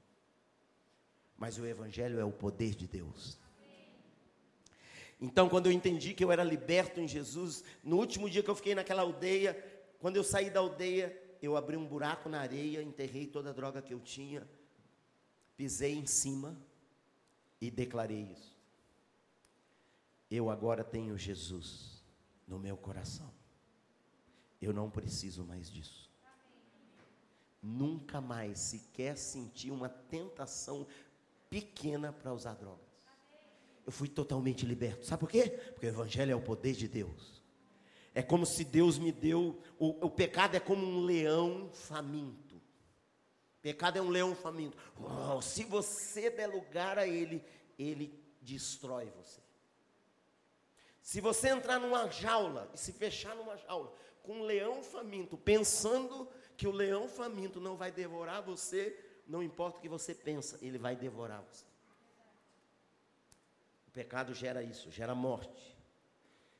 Mas 1.37 1.59
o 1.59 1.66
Evangelho 1.66 2.18
é 2.18 2.24
o 2.24 2.33
poder 2.33 2.74
de 2.74 2.88
Deus. 2.88 3.38
Então, 5.20 5.48
quando 5.48 5.66
eu 5.66 5.72
entendi 5.72 6.14
que 6.14 6.24
eu 6.24 6.33
era 6.33 6.42
liberto 6.42 7.00
em 7.00 7.07
Jesus, 7.07 7.62
no 7.85 7.96
último 7.96 8.28
dia 8.28 8.42
que 8.42 8.50
eu 8.50 8.57
fiquei 8.57 8.74
naquela 8.74 9.02
aldeia, 9.02 9.55
quando 10.00 10.16
eu 10.16 10.24
saí 10.24 10.50
da 10.50 10.59
aldeia, 10.59 11.16
eu 11.42 11.57
abri 11.57 11.76
um 11.76 11.87
buraco 11.87 12.28
na 12.28 12.40
areia, 12.40 12.83
enterrei 12.83 13.26
toda 13.26 13.50
a 13.50 13.52
droga 13.52 13.83
que 13.83 13.92
eu 13.92 14.00
tinha, 14.00 14.48
pisei 15.57 15.94
em 15.94 16.07
cima 16.07 16.57
e 17.61 17.70
declarei 17.70 18.22
isso. 18.22 18.57
Eu 20.31 20.48
agora 20.48 20.83
tenho 20.83 21.18
Jesus 21.18 22.02
no 22.48 22.59
meu 22.59 22.76
coração. 22.76 23.31
Eu 24.61 24.72
não 24.72 24.88
preciso 24.88 25.44
mais 25.44 25.68
disso. 25.68 26.11
Nunca 27.62 28.20
mais 28.20 28.59
sequer 28.59 29.18
senti 29.18 29.70
uma 29.70 29.88
tentação 29.88 30.87
pequena 31.50 32.12
para 32.12 32.33
usar 32.33 32.55
droga 32.55 32.92
eu 33.85 33.92
fui 33.92 34.09
totalmente 34.09 34.64
liberto. 34.64 35.07
Sabe 35.07 35.20
por 35.20 35.31
quê? 35.31 35.48
Porque 35.72 35.87
o 35.87 35.88
Evangelho 35.88 36.33
é 36.33 36.37
o 36.37 36.40
poder 36.40 36.74
de 36.74 36.87
Deus. 36.87 37.41
É 38.14 38.22
como 38.22 38.44
se 38.44 38.64
Deus 38.64 38.98
me 38.98 39.11
deu. 39.11 39.61
O, 39.79 40.07
o 40.07 40.11
pecado 40.11 40.55
é 40.55 40.61
como 40.61 40.85
um 40.85 41.01
leão 41.05 41.70
faminto. 41.72 42.61
Pecado 43.62 43.96
é 43.96 44.03
um 44.03 44.11
leão 44.11 44.35
faminto. 44.35 44.77
Oh, 44.98 45.40
se 45.40 45.64
você 45.64 46.29
der 46.29 46.48
lugar 46.48 46.98
a 46.98 47.07
ele, 47.07 47.44
ele 47.79 48.20
destrói 48.40 49.11
você. 49.16 49.40
Se 51.01 51.20
você 51.20 51.48
entrar 51.48 51.79
numa 51.79 52.09
jaula 52.09 52.70
e 52.75 52.79
se 52.79 52.92
fechar 52.92 53.35
numa 53.35 53.57
jaula 53.57 53.92
com 54.22 54.40
um 54.40 54.42
leão 54.42 54.83
faminto, 54.83 55.37
pensando 55.37 56.29
que 56.57 56.66
o 56.66 56.72
leão 56.72 57.09
faminto 57.09 57.61
não 57.61 57.77
vai 57.77 57.90
devorar 57.90 58.42
você, 58.42 58.96
não 59.27 59.42
importa 59.42 59.79
o 59.79 59.81
que 59.81 59.88
você 59.88 60.14
pensa, 60.14 60.59
ele 60.61 60.79
vai 60.79 60.94
devorar 60.94 61.42
você. 61.42 61.64
O 63.88 63.90
pecado 63.90 64.35
gera 64.35 64.62
isso, 64.62 64.90
gera 64.90 65.14
morte. 65.14 65.77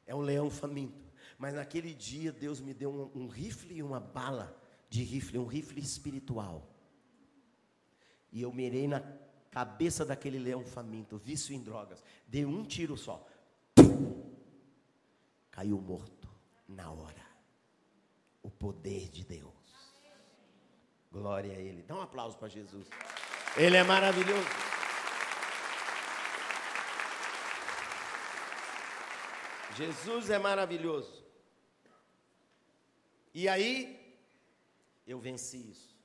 É 0.07 0.15
um 0.15 0.21
leão 0.21 0.51
faminto. 0.51 1.12
Mas 1.39 1.55
naquele 1.55 1.95
dia 1.95 2.33
Deus 2.33 2.61
me 2.61 2.75
deu 2.75 3.13
um, 3.15 3.23
um 3.23 3.29
rifle 3.29 3.75
e 3.75 3.83
uma 3.83 4.01
bala 4.01 4.57
de 4.89 5.03
rifle, 5.03 5.39
um 5.39 5.47
rifle 5.47 5.81
espiritual. 5.81 6.69
E 8.31 8.43
eu 8.43 8.53
mirei 8.53 8.89
na 8.89 9.03
cabeça 9.51 10.05
daquele 10.05 10.39
leão 10.39 10.65
faminto, 10.65 11.19
vício 11.19 11.55
em 11.55 11.63
drogas. 11.63 12.03
Dei 12.27 12.45
um 12.45 12.65
tiro 12.65 12.97
só. 12.97 13.27
Caiu 15.51 15.79
morto 15.81 16.29
na 16.67 16.91
hora. 16.91 17.23
O 18.43 18.51
poder 18.51 19.09
de 19.11 19.25
Deus. 19.25 19.53
Glória 21.13 21.53
a 21.53 21.61
Ele. 21.61 21.83
Dá 21.83 21.95
um 21.95 22.01
aplauso 22.01 22.39
para 22.39 22.49
Jesus. 22.49 22.89
Ele 23.57 23.77
é 23.77 23.85
maravilhoso. 23.85 24.49
Jesus 29.77 30.31
é 30.31 30.39
maravilhoso. 30.39 31.25
E 33.35 33.49
aí, 33.49 33.99
eu 35.07 35.19
venci 35.19 35.71
isso. 35.71 35.97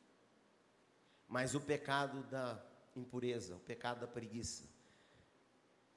Mas 1.28 1.56
o 1.56 1.60
pecado 1.60 2.24
da 2.24 2.64
impureza, 2.96 3.56
o 3.56 3.60
pecado 3.60 4.00
da 4.00 4.08
preguiça, 4.08 4.64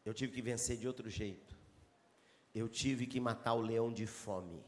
eu 0.05 0.13
tive 0.13 0.33
que 0.33 0.43
vencer 0.43 0.77
de 0.77 0.89
outro 0.89 1.09
jeito. 1.09 1.57
Eu 2.55 2.69
tive 2.69 3.07
que 3.07 3.21
matar 3.21 3.55
o 3.55 3.61
leão 3.61 3.93
de 3.93 4.07
fome. 4.07 4.61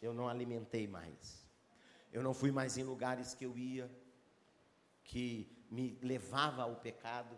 Eu 0.00 0.14
não 0.14 0.28
alimentei 0.28 0.86
mais. 0.86 1.44
Eu 2.12 2.22
não 2.22 2.32
fui 2.32 2.52
mais 2.52 2.78
em 2.78 2.84
lugares 2.84 3.34
que 3.34 3.44
eu 3.44 3.58
ia, 3.58 3.90
que 5.02 5.50
me 5.70 5.98
levava 6.02 6.62
ao 6.62 6.76
pecado. 6.76 7.36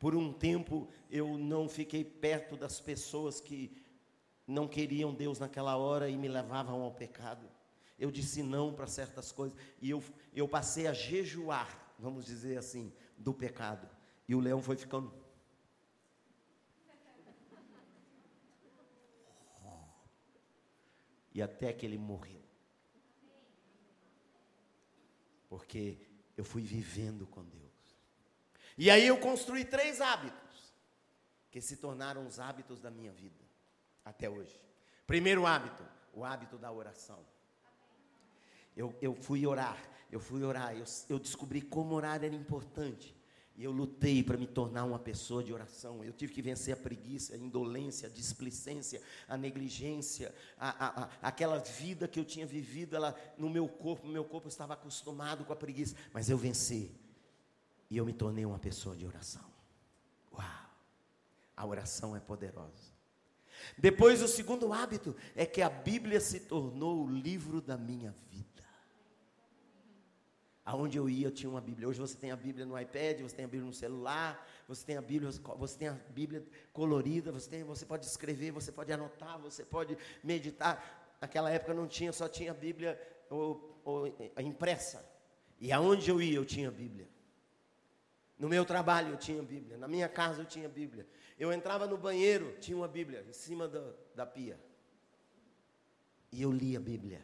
Por 0.00 0.16
um 0.16 0.32
tempo 0.32 0.88
eu 1.10 1.36
não 1.36 1.68
fiquei 1.68 2.02
perto 2.02 2.56
das 2.56 2.80
pessoas 2.80 3.38
que 3.38 3.70
não 4.46 4.66
queriam 4.66 5.14
Deus 5.14 5.38
naquela 5.38 5.76
hora 5.76 6.08
e 6.08 6.16
me 6.16 6.26
levavam 6.26 6.80
ao 6.80 6.90
pecado. 6.90 7.46
Eu 7.98 8.10
disse 8.10 8.42
não 8.42 8.72
para 8.72 8.86
certas 8.86 9.30
coisas 9.30 9.56
e 9.80 9.90
eu, 9.90 10.02
eu 10.34 10.48
passei 10.48 10.86
a 10.86 10.94
jejuar, 10.94 11.94
vamos 11.98 12.24
dizer 12.24 12.56
assim, 12.56 12.90
do 13.18 13.34
pecado. 13.34 13.86
E 14.26 14.34
o 14.34 14.40
leão 14.40 14.62
foi 14.62 14.74
ficando. 14.74 15.12
E 21.34 21.42
até 21.42 21.74
que 21.74 21.84
ele 21.84 21.98
morreu. 21.98 22.42
Porque 25.46 25.98
eu 26.38 26.44
fui 26.44 26.62
vivendo 26.62 27.26
com 27.26 27.44
Deus. 27.44 27.79
E 28.76 28.90
aí 28.90 29.06
eu 29.06 29.18
construí 29.18 29.64
três 29.64 30.00
hábitos 30.00 30.74
que 31.50 31.60
se 31.60 31.76
tornaram 31.76 32.26
os 32.26 32.38
hábitos 32.38 32.80
da 32.80 32.90
minha 32.90 33.12
vida 33.12 33.44
até 34.04 34.28
hoje. 34.28 34.60
Primeiro 35.06 35.46
hábito, 35.46 35.82
o 36.12 36.24
hábito 36.24 36.56
da 36.56 36.70
oração. 36.70 37.18
Eu, 38.76 38.96
eu 39.02 39.14
fui 39.14 39.46
orar, 39.46 39.76
eu 40.10 40.20
fui 40.20 40.42
orar, 40.44 40.74
eu, 40.76 40.84
eu 41.08 41.18
descobri 41.18 41.60
como 41.60 41.94
orar 41.94 42.22
era 42.22 42.34
importante. 42.34 43.14
E 43.56 43.64
eu 43.64 43.72
lutei 43.72 44.22
para 44.22 44.38
me 44.38 44.46
tornar 44.46 44.84
uma 44.84 44.98
pessoa 44.98 45.44
de 45.44 45.52
oração. 45.52 46.02
Eu 46.02 46.14
tive 46.14 46.32
que 46.32 46.40
vencer 46.40 46.72
a 46.72 46.76
preguiça, 46.78 47.34
a 47.34 47.36
indolência, 47.36 48.08
a 48.08 48.10
displicência, 48.10 49.02
a 49.28 49.36
negligência, 49.36 50.34
a, 50.56 50.86
a, 50.86 51.02
a, 51.02 51.10
aquela 51.20 51.58
vida 51.58 52.08
que 52.08 52.18
eu 52.18 52.24
tinha 52.24 52.46
vivido 52.46 52.96
ela, 52.96 53.14
no 53.36 53.50
meu 53.50 53.68
corpo. 53.68 54.06
meu 54.06 54.24
corpo 54.24 54.48
estava 54.48 54.72
acostumado 54.72 55.44
com 55.44 55.52
a 55.52 55.56
preguiça. 55.56 55.94
Mas 56.10 56.30
eu 56.30 56.38
venci. 56.38 56.90
E 57.90 57.96
eu 57.96 58.06
me 58.06 58.12
tornei 58.12 58.46
uma 58.46 58.58
pessoa 58.58 58.96
de 58.96 59.04
oração. 59.04 59.44
Uau! 60.32 60.70
A 61.56 61.66
oração 61.66 62.14
é 62.14 62.20
poderosa. 62.20 62.90
Depois, 63.76 64.22
o 64.22 64.28
segundo 64.28 64.72
hábito 64.72 65.14
é 65.34 65.44
que 65.44 65.60
a 65.60 65.68
Bíblia 65.68 66.20
se 66.20 66.40
tornou 66.40 67.04
o 67.04 67.10
livro 67.10 67.60
da 67.60 67.76
minha 67.76 68.14
vida. 68.30 68.46
Aonde 70.64 70.96
eu 70.96 71.08
ia, 71.08 71.26
eu 71.26 71.32
tinha 71.32 71.50
uma 71.50 71.60
Bíblia. 71.60 71.88
Hoje 71.88 71.98
você 71.98 72.16
tem 72.16 72.30
a 72.30 72.36
Bíblia 72.36 72.64
no 72.64 72.78
iPad, 72.78 73.20
você 73.20 73.34
tem 73.34 73.44
a 73.44 73.48
Bíblia 73.48 73.66
no 73.66 73.74
celular, 73.74 74.46
você 74.68 74.86
tem 74.86 74.96
a 74.96 75.02
Bíblia, 75.02 75.30
você 75.30 75.76
tem 75.76 75.88
a 75.88 75.94
Bíblia 76.10 76.46
colorida, 76.72 77.32
você, 77.32 77.50
tem, 77.50 77.64
você 77.64 77.84
pode 77.84 78.06
escrever, 78.06 78.52
você 78.52 78.70
pode 78.70 78.92
anotar, 78.92 79.38
você 79.40 79.64
pode 79.64 79.98
meditar. 80.22 81.16
Naquela 81.20 81.50
época 81.50 81.74
não 81.74 81.88
tinha, 81.88 82.12
só 82.12 82.28
tinha 82.28 82.52
a 82.52 82.54
Bíblia 82.54 83.00
ou, 83.28 83.80
ou, 83.84 84.06
impressa. 84.38 85.04
E 85.58 85.72
aonde 85.72 86.08
eu 86.08 86.22
ia, 86.22 86.36
eu 86.36 86.44
tinha 86.44 86.68
a 86.68 86.72
Bíblia. 86.72 87.08
No 88.40 88.48
meu 88.48 88.64
trabalho 88.64 89.10
eu 89.10 89.16
tinha 89.18 89.42
Bíblia, 89.42 89.76
na 89.76 89.86
minha 89.86 90.08
casa 90.08 90.40
eu 90.40 90.46
tinha 90.46 90.66
Bíblia. 90.66 91.06
Eu 91.38 91.52
entrava 91.52 91.86
no 91.86 91.98
banheiro, 91.98 92.56
tinha 92.58 92.74
uma 92.74 92.88
Bíblia 92.88 93.22
em 93.28 93.34
cima 93.34 93.68
da, 93.68 93.92
da 94.14 94.24
pia. 94.24 94.58
E 96.32 96.40
eu 96.40 96.50
lia 96.50 96.78
a 96.78 96.80
Bíblia. 96.80 97.22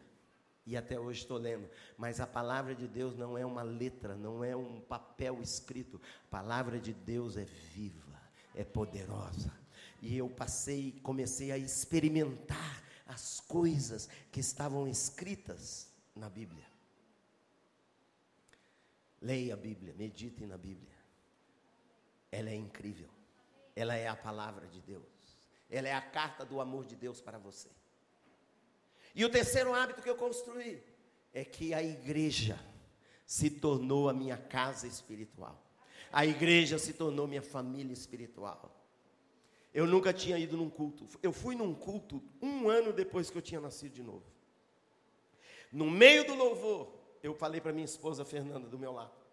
E 0.63 0.77
até 0.77 0.99
hoje 0.99 1.21
estou 1.21 1.39
lendo. 1.39 1.67
Mas 1.97 2.19
a 2.19 2.27
palavra 2.27 2.75
de 2.75 2.87
Deus 2.87 3.15
não 3.15 3.35
é 3.35 3.43
uma 3.43 3.63
letra, 3.63 4.15
não 4.15 4.43
é 4.43 4.55
um 4.55 4.79
papel 4.79 5.41
escrito. 5.41 5.99
A 6.27 6.29
palavra 6.29 6.79
de 6.79 6.93
Deus 6.93 7.35
é 7.35 7.45
viva, 7.45 8.21
é 8.53 8.63
poderosa. 8.63 9.51
E 9.99 10.15
eu 10.15 10.29
passei, 10.29 10.99
comecei 11.01 11.51
a 11.51 11.57
experimentar 11.57 12.83
as 13.07 13.39
coisas 13.39 14.07
que 14.31 14.39
estavam 14.39 14.87
escritas 14.87 15.91
na 16.15 16.29
Bíblia. 16.29 16.65
Leia 19.19 19.55
a 19.55 19.57
Bíblia, 19.57 19.95
medite 19.97 20.45
na 20.45 20.59
Bíblia. 20.59 20.96
Ela 22.31 22.49
é 22.49 22.55
incrível. 22.55 23.09
Ela 23.75 23.95
é 23.95 24.07
a 24.07 24.15
palavra 24.15 24.67
de 24.67 24.81
Deus. 24.81 25.03
Ela 25.69 25.87
é 25.87 25.93
a 25.93 26.01
carta 26.01 26.45
do 26.45 26.59
amor 26.61 26.85
de 26.85 26.95
Deus 26.95 27.21
para 27.21 27.37
você. 27.37 27.69
E 29.13 29.25
o 29.25 29.29
terceiro 29.29 29.73
hábito 29.73 30.01
que 30.01 30.09
eu 30.09 30.15
construí 30.15 30.81
é 31.33 31.43
que 31.43 31.73
a 31.73 31.83
igreja 31.83 32.59
se 33.25 33.49
tornou 33.49 34.09
a 34.09 34.13
minha 34.13 34.37
casa 34.37 34.87
espiritual. 34.87 35.61
A 36.11 36.25
igreja 36.25 36.79
se 36.79 36.93
tornou 36.93 37.27
minha 37.27 37.41
família 37.41 37.93
espiritual. 37.93 38.73
Eu 39.73 39.85
nunca 39.85 40.13
tinha 40.13 40.39
ido 40.39 40.55
num 40.55 40.69
culto. 40.69 41.05
Eu 41.21 41.31
fui 41.33 41.55
num 41.55 41.73
culto 41.73 42.23
um 42.41 42.69
ano 42.69 42.93
depois 42.93 43.29
que 43.29 43.37
eu 43.37 43.41
tinha 43.41 43.59
nascido 43.59 43.93
de 43.93 44.01
novo. 44.01 44.23
No 45.71 45.89
meio 45.91 46.25
do 46.25 46.33
louvor, 46.33 46.93
eu 47.21 47.33
falei 47.33 47.59
para 47.59 47.73
minha 47.73 47.85
esposa 47.85 48.23
Fernanda 48.23 48.67
do 48.67 48.79
meu 48.79 48.93
lado. 48.93 49.26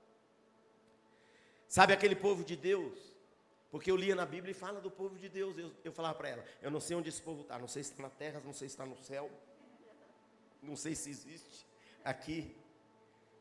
Sabe 1.75 1.93
aquele 1.93 2.15
povo 2.15 2.45
de 2.45 2.55
Deus? 2.55 2.97
Porque 3.69 3.91
eu 3.91 3.97
lia 3.97 4.15
na 4.15 4.25
Bíblia 4.25 4.53
e 4.53 4.55
fala 4.55 4.81
do 4.81 4.93
povo 4.93 5.19
de 5.19 5.29
Deus. 5.29 5.59
Eu, 5.59 5.73
eu 5.83 5.91
falava 5.91 6.17
para 6.17 6.29
ela: 6.29 6.45
Eu 6.63 6.71
não 6.71 6.79
sei 6.79 6.97
onde 6.97 7.09
esse 7.09 7.21
povo 7.21 7.43
está. 7.43 7.59
Não 7.59 7.67
sei 7.67 7.83
se 7.83 7.91
está 7.91 8.05
na 8.05 8.11
terra, 8.11 8.41
não 8.45 8.53
sei 8.53 8.69
se 8.69 8.75
está 8.75 8.87
no 8.87 8.97
céu. 8.97 9.29
Não 10.63 10.77
sei 10.77 10.95
se 10.95 11.11
existe 11.11 11.67
aqui. 12.05 12.57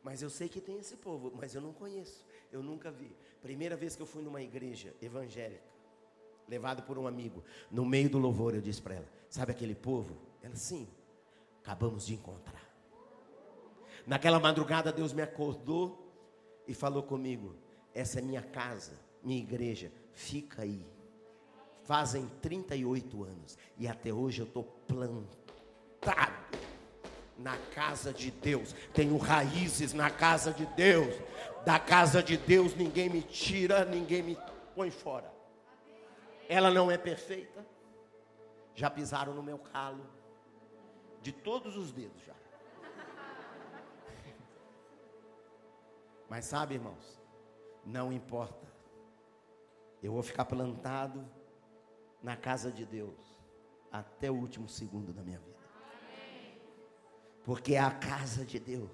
Mas 0.02 0.20
eu 0.20 0.28
sei 0.28 0.48
que 0.48 0.60
tem 0.60 0.80
esse 0.80 0.96
povo, 0.96 1.32
mas 1.36 1.54
eu 1.54 1.60
não 1.60 1.72
conheço. 1.72 2.26
Eu 2.50 2.60
nunca 2.60 2.90
vi. 2.90 3.14
Primeira 3.40 3.76
vez 3.76 3.94
que 3.94 4.02
eu 4.02 4.06
fui 4.06 4.20
numa 4.20 4.42
igreja 4.42 4.92
evangélica, 5.00 5.62
levado 6.48 6.82
por 6.82 6.98
um 6.98 7.06
amigo, 7.06 7.44
no 7.70 7.86
meio 7.86 8.10
do 8.10 8.18
louvor, 8.18 8.52
eu 8.52 8.60
disse 8.60 8.82
para 8.82 8.96
ela: 8.96 9.08
Sabe 9.30 9.52
aquele 9.52 9.76
povo? 9.76 10.18
Ela, 10.42 10.56
sim, 10.56 10.88
acabamos 11.62 12.04
de 12.04 12.14
encontrar. 12.14 12.68
Naquela 14.04 14.40
madrugada, 14.40 14.90
Deus 14.90 15.12
me 15.12 15.22
acordou 15.22 16.12
e 16.66 16.74
falou 16.74 17.04
comigo: 17.04 17.62
Essa 17.94 18.18
é 18.18 18.22
minha 18.22 18.42
casa, 18.42 18.98
minha 19.22 19.40
igreja, 19.40 19.92
fica 20.12 20.62
aí. 20.62 20.84
Fazem 21.84 22.28
38 22.42 23.22
anos 23.22 23.56
e 23.78 23.86
até 23.86 24.12
hoje 24.12 24.40
eu 24.40 24.46
estou 24.46 24.64
plantado 24.64 26.44
na 27.38 27.56
casa 27.74 28.12
de 28.12 28.30
Deus. 28.30 28.74
Tenho 28.92 29.16
raízes 29.16 29.92
na 29.92 30.10
casa 30.10 30.52
de 30.52 30.66
Deus. 30.66 31.14
Da 31.64 31.78
casa 31.78 32.22
de 32.22 32.36
Deus 32.36 32.74
ninguém 32.74 33.08
me 33.08 33.22
tira, 33.22 33.84
ninguém 33.84 34.22
me 34.22 34.38
põe 34.74 34.90
fora. 34.90 35.32
Ela 36.48 36.70
não 36.70 36.90
é 36.90 36.98
perfeita. 36.98 37.64
Já 38.74 38.90
pisaram 38.90 39.34
no 39.34 39.42
meu 39.42 39.58
calo. 39.58 40.04
De 41.22 41.32
todos 41.32 41.76
os 41.76 41.92
dedos 41.92 42.22
já. 42.24 42.34
Mas 46.28 46.44
sabe, 46.44 46.74
irmãos, 46.74 47.23
não 47.84 48.12
importa. 48.12 48.66
Eu 50.02 50.12
vou 50.12 50.22
ficar 50.22 50.44
plantado 50.44 51.24
na 52.22 52.36
casa 52.36 52.70
de 52.70 52.84
Deus 52.84 53.38
até 53.90 54.30
o 54.30 54.34
último 54.34 54.68
segundo 54.68 55.12
da 55.12 55.22
minha 55.22 55.38
vida. 55.38 55.54
Porque 57.44 57.74
é 57.74 57.80
a 57.80 57.90
casa 57.90 58.44
de 58.44 58.58
Deus. 58.58 58.90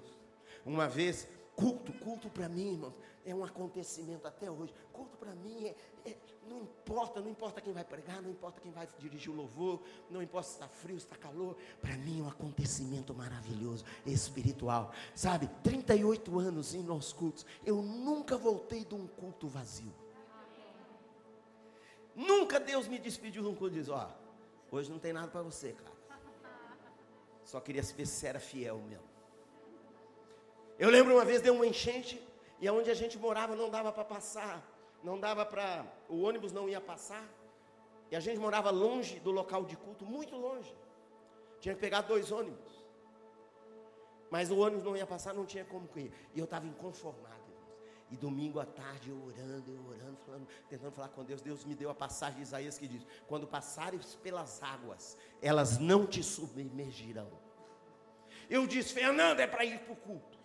Uma 0.65 0.87
vez, 0.87 1.27
culto, 1.55 1.93
culto 1.93 2.29
para 2.29 2.47
mim, 2.47 2.73
irmãos, 2.73 2.93
é 3.25 3.33
um 3.33 3.43
acontecimento 3.43 4.27
até 4.27 4.49
hoje. 4.49 4.73
Culto 4.91 5.17
para 5.17 5.33
mim 5.35 5.65
é, 5.65 5.75
é, 6.05 6.17
não 6.47 6.61
importa, 6.61 7.21
não 7.21 7.29
importa 7.29 7.61
quem 7.61 7.73
vai 7.73 7.83
pregar, 7.83 8.21
não 8.21 8.29
importa 8.29 8.59
quem 8.59 8.71
vai 8.71 8.87
dirigir 8.99 9.31
o 9.31 9.35
louvor, 9.35 9.81
não 10.09 10.21
importa 10.21 10.47
se 10.47 10.53
está 10.53 10.67
frio, 10.67 10.99
se 10.99 11.05
está 11.05 11.15
calor. 11.15 11.55
Para 11.79 11.95
mim 11.97 12.19
é 12.19 12.23
um 12.23 12.29
acontecimento 12.29 13.13
maravilhoso, 13.13 13.85
espiritual. 14.05 14.91
Sabe, 15.15 15.47
38 15.63 16.39
anos 16.39 16.73
em 16.73 16.83
nossos 16.83 17.13
cultos, 17.13 17.45
eu 17.65 17.81
nunca 17.81 18.37
voltei 18.37 18.83
de 18.83 18.95
um 18.95 19.07
culto 19.07 19.47
vazio. 19.47 19.93
Nunca 22.15 22.59
Deus 22.59 22.87
me 22.87 22.99
despediu 22.99 23.41
de 23.41 23.47
um 23.47 23.55
culto 23.55 23.75
e 23.75 23.79
disse: 23.79 23.91
Ó, 23.91 24.07
hoje 24.71 24.91
não 24.91 24.99
tem 24.99 25.13
nada 25.13 25.27
para 25.27 25.41
você, 25.41 25.73
cara. 25.73 25.91
Só 27.45 27.59
queria 27.59 27.81
ver 27.81 28.05
se 28.05 28.25
era 28.25 28.39
fiel 28.39 28.77
mesmo. 28.79 29.09
Eu 30.77 30.89
lembro 30.89 31.13
uma 31.13 31.25
vez 31.25 31.41
deu 31.41 31.53
uma 31.53 31.65
enchente 31.65 32.21
e 32.61 32.67
aonde 32.67 32.89
a 32.89 32.93
gente 32.93 33.17
morava 33.17 33.55
não 33.55 33.69
dava 33.69 33.91
para 33.91 34.05
passar 34.05 34.63
não 35.03 35.19
dava 35.19 35.45
para. 35.45 35.85
O 36.07 36.21
ônibus 36.21 36.51
não 36.51 36.69
ia 36.69 36.79
passar. 36.79 37.27
E 38.09 38.15
a 38.15 38.19
gente 38.19 38.39
morava 38.39 38.69
longe 38.69 39.19
do 39.19 39.31
local 39.31 39.63
de 39.65 39.75
culto, 39.77 40.05
muito 40.05 40.35
longe. 40.35 40.73
Tinha 41.59 41.73
que 41.73 41.81
pegar 41.81 42.01
dois 42.01 42.31
ônibus. 42.31 42.81
Mas 44.29 44.49
o 44.49 44.57
ônibus 44.59 44.83
não 44.83 44.95
ia 44.95 45.05
passar, 45.05 45.33
não 45.33 45.45
tinha 45.45 45.65
como 45.65 45.89
ir. 45.95 46.11
E 46.33 46.39
eu 46.39 46.45
estava 46.45 46.65
inconformado. 46.65 47.41
E 48.09 48.17
domingo 48.17 48.59
à 48.59 48.65
tarde 48.65 49.09
eu 49.09 49.23
orando, 49.23 49.71
eu 49.71 49.85
orando, 49.87 50.17
falando, 50.25 50.47
tentando 50.67 50.91
falar 50.91 51.07
com 51.09 51.23
Deus. 51.23 51.41
Deus 51.41 51.63
me 51.63 51.73
deu 51.73 51.89
a 51.89 51.95
passagem 51.95 52.37
de 52.37 52.41
Isaías 52.41 52.77
que 52.77 52.87
diz: 52.87 53.05
Quando 53.25 53.47
passares 53.47 54.15
pelas 54.15 54.61
águas, 54.61 55.17
elas 55.41 55.77
não 55.77 56.05
te 56.05 56.21
submergirão. 56.21 57.31
Eu 58.49 58.67
disse, 58.67 58.93
Fernando, 58.93 59.39
é 59.39 59.47
para 59.47 59.63
ir 59.63 59.79
para 59.79 59.93
o 59.93 59.95
culto. 59.95 60.40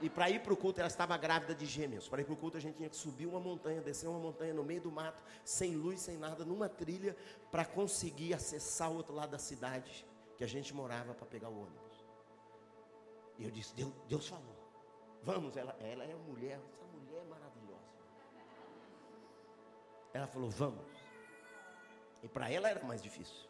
E 0.00 0.10
para 0.10 0.28
ir 0.28 0.40
para 0.40 0.52
o 0.52 0.56
culto, 0.56 0.80
ela 0.80 0.88
estava 0.88 1.16
grávida 1.16 1.54
de 1.54 1.66
gêmeos. 1.66 2.08
Para 2.08 2.20
ir 2.20 2.24
para 2.24 2.34
o 2.34 2.36
culto, 2.36 2.56
a 2.56 2.60
gente 2.60 2.76
tinha 2.76 2.88
que 2.88 2.96
subir 2.96 3.26
uma 3.26 3.40
montanha, 3.40 3.80
descer 3.80 4.08
uma 4.08 4.18
montanha 4.18 4.52
no 4.52 4.64
meio 4.64 4.80
do 4.80 4.90
mato, 4.90 5.22
sem 5.44 5.74
luz, 5.74 6.00
sem 6.00 6.16
nada, 6.16 6.44
numa 6.44 6.68
trilha, 6.68 7.16
para 7.50 7.64
conseguir 7.64 8.34
acessar 8.34 8.90
o 8.90 8.96
outro 8.96 9.14
lado 9.14 9.30
da 9.30 9.38
cidade 9.38 10.04
que 10.36 10.42
a 10.42 10.46
gente 10.46 10.74
morava 10.74 11.14
para 11.14 11.26
pegar 11.26 11.48
o 11.48 11.62
ônibus. 11.62 12.04
E 13.38 13.44
eu 13.44 13.50
disse: 13.50 13.74
Deus, 13.74 13.92
Deus 14.08 14.28
falou, 14.28 14.56
vamos. 15.22 15.56
Ela, 15.56 15.76
ela 15.80 16.04
é 16.04 16.14
uma 16.14 16.24
mulher, 16.24 16.60
essa 16.72 16.84
mulher 16.84 17.20
é 17.20 17.24
maravilhosa. 17.24 17.94
Ela 20.12 20.26
falou: 20.26 20.50
vamos. 20.50 20.90
E 22.22 22.28
para 22.28 22.50
ela 22.50 22.68
era 22.68 22.82
mais 22.84 23.02
difícil. 23.02 23.48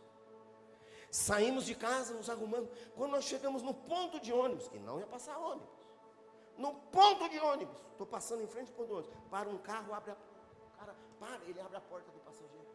Saímos 1.10 1.64
de 1.64 1.74
casa, 1.74 2.12
nos 2.12 2.28
arrumando. 2.28 2.68
Quando 2.94 3.12
nós 3.12 3.24
chegamos 3.24 3.62
no 3.62 3.72
ponto 3.72 4.20
de 4.20 4.32
ônibus, 4.32 4.68
que 4.68 4.78
não 4.78 4.98
ia 4.98 5.06
passar 5.06 5.38
ônibus 5.38 5.83
no 6.56 6.74
ponto 6.74 7.28
de 7.28 7.38
ônibus. 7.38 7.76
Estou 7.92 8.06
passando 8.06 8.42
em 8.42 8.46
frente 8.46 8.72
ao 8.76 8.84
ônibus. 8.84 9.10
Para 9.30 9.48
um 9.48 9.58
carro, 9.58 9.94
abre 9.94 10.12
a. 10.12 10.16
Cara 10.78 10.94
para, 11.18 11.44
ele 11.44 11.60
abre 11.60 11.76
a 11.76 11.80
porta 11.80 12.10
do 12.10 12.18
passageiro. 12.20 12.66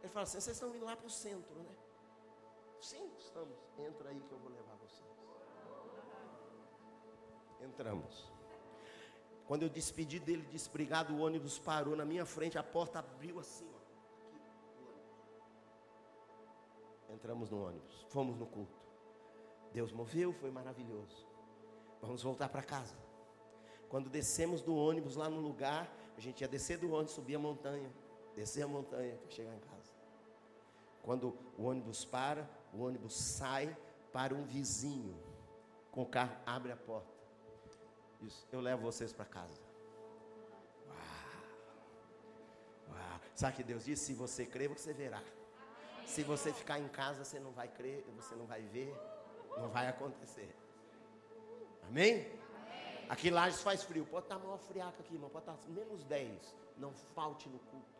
Ele 0.00 0.12
fala 0.12 0.24
assim: 0.24 0.40
vocês 0.40 0.56
estão 0.56 0.74
indo 0.74 0.84
lá 0.84 0.96
para 0.96 1.06
o 1.06 1.10
centro, 1.10 1.54
né? 1.54 1.74
Sim, 2.80 3.10
estamos. 3.18 3.56
Entra 3.78 4.10
aí 4.10 4.20
que 4.20 4.32
eu 4.32 4.38
vou 4.38 4.50
levar 4.50 4.76
vocês. 4.76 5.02
Entramos. 7.60 8.32
Quando 9.46 9.62
eu 9.62 9.68
despedi 9.68 10.18
dele, 10.18 10.46
disse 10.50 10.68
obrigado, 10.68 11.12
o 11.12 11.20
ônibus 11.20 11.58
parou 11.58 11.94
na 11.94 12.04
minha 12.04 12.24
frente, 12.24 12.56
a 12.58 12.62
porta 12.62 12.98
abriu 12.98 13.38
assim, 13.38 13.70
ó. 13.74 13.84
Entramos 17.12 17.50
no 17.50 17.66
ônibus, 17.66 18.06
fomos 18.08 18.36
no 18.36 18.46
culto. 18.46 18.80
Deus 19.72 19.92
moveu, 19.92 20.32
foi 20.32 20.50
maravilhoso. 20.50 21.26
Vamos 22.04 22.22
voltar 22.22 22.48
para 22.48 22.62
casa. 22.62 22.94
Quando 23.88 24.10
descemos 24.10 24.60
do 24.60 24.74
ônibus 24.76 25.16
lá 25.16 25.28
no 25.28 25.40
lugar, 25.40 25.92
a 26.16 26.20
gente 26.20 26.40
ia 26.40 26.48
descer 26.48 26.78
do 26.78 26.92
ônibus, 26.92 27.12
subir 27.12 27.34
a 27.34 27.38
montanha, 27.38 27.90
descer 28.34 28.62
a 28.62 28.68
montanha 28.68 29.16
para 29.16 29.30
chegar 29.30 29.54
em 29.54 29.60
casa. 29.60 29.92
Quando 31.02 31.36
o 31.56 31.64
ônibus 31.64 32.04
para, 32.04 32.48
o 32.72 32.82
ônibus 32.82 33.14
sai 33.14 33.76
para 34.12 34.34
um 34.34 34.44
vizinho 34.44 35.16
com 35.90 36.02
o 36.02 36.06
carro, 36.06 36.36
abre 36.46 36.72
a 36.72 36.76
porta. 36.76 37.12
Isso, 38.20 38.46
eu 38.50 38.60
levo 38.60 38.82
vocês 38.82 39.12
para 39.12 39.24
casa. 39.24 39.60
Uau. 40.88 40.96
Uau. 42.90 43.20
Sabe 43.34 43.56
que 43.56 43.62
Deus 43.62 43.84
disse? 43.84 44.06
Se 44.06 44.14
você 44.14 44.46
crer, 44.46 44.68
você 44.68 44.92
verá. 44.92 45.22
Se 46.06 46.22
você 46.22 46.52
ficar 46.52 46.78
em 46.78 46.88
casa, 46.88 47.24
você 47.24 47.38
não 47.38 47.52
vai 47.52 47.68
crer, 47.68 48.04
você 48.16 48.34
não 48.34 48.46
vai 48.46 48.62
ver, 48.62 48.94
não 49.56 49.68
vai 49.68 49.88
acontecer. 49.88 50.54
Amém? 51.88 52.12
Amém. 52.14 53.06
Aqui 53.08 53.30
Lages 53.30 53.60
faz 53.60 53.82
frio. 53.82 54.06
Pode 54.06 54.26
estar 54.26 54.38
maior 54.38 54.58
friaca 54.58 55.00
aqui, 55.00 55.14
irmão. 55.14 55.30
Pode 55.30 55.50
estar 55.50 55.70
menos 55.70 56.04
10. 56.04 56.56
Não 56.76 56.92
falte 56.92 57.48
no 57.48 57.58
culto. 57.58 57.94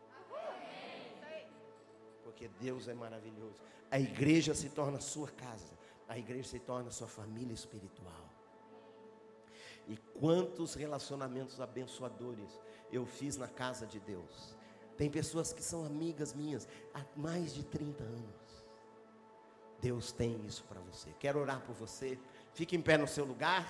Porque 2.23 2.47
Deus 2.59 2.87
é 2.87 2.93
maravilhoso. 2.93 3.61
A 3.91 3.99
igreja 3.99 4.53
se 4.55 4.69
torna 4.69 4.99
sua 4.99 5.29
casa. 5.29 5.73
A 6.07 6.17
igreja 6.17 6.49
se 6.49 6.59
torna 6.59 6.91
sua 6.91 7.07
família 7.07 7.53
espiritual. 7.53 8.29
E 9.87 9.97
quantos 10.19 10.73
relacionamentos 10.73 11.61
abençoadores 11.61 12.59
eu 12.91 13.05
fiz 13.05 13.37
na 13.37 13.47
casa 13.47 13.85
de 13.85 13.99
Deus. 13.99 14.55
Tem 14.97 15.09
pessoas 15.09 15.53
que 15.53 15.63
são 15.63 15.85
amigas 15.85 16.33
minhas 16.33 16.67
há 16.93 17.03
mais 17.15 17.53
de 17.53 17.63
30 17.63 18.03
anos. 18.03 18.65
Deus 19.81 20.11
tem 20.11 20.43
isso 20.45 20.63
para 20.63 20.79
você. 20.79 21.13
Quero 21.19 21.39
orar 21.39 21.61
por 21.61 21.75
você. 21.75 22.17
Fique 22.55 22.75
em 22.75 22.81
pé 22.81 22.97
no 22.97 23.05
seu 23.05 23.25
lugar. 23.25 23.65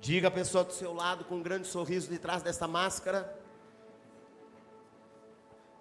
Diga 0.00 0.28
a 0.28 0.30
pessoa 0.30 0.64
do 0.64 0.72
seu 0.72 0.94
lado 0.94 1.26
com 1.26 1.36
um 1.36 1.42
grande 1.42 1.66
sorriso 1.66 2.08
de 2.08 2.18
trás 2.18 2.42
dessa 2.42 2.66
máscara. 2.66 3.38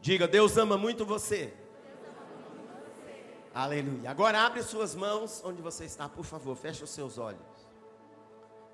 Diga, 0.02 0.28
Deus 0.28 0.58
ama 0.58 0.78
muito 0.78 1.06
você. 1.06 1.54
Aleluia. 3.54 4.12
Agora 4.12 4.46
abre 4.46 4.62
suas 4.62 4.94
mãos 4.94 5.42
onde 5.44 5.62
você 5.62 5.86
está, 5.86 6.10
por 6.10 6.26
favor, 6.26 6.56
feche 6.56 6.84
os 6.84 6.90
seus 6.90 7.18
olhos. 7.18 7.42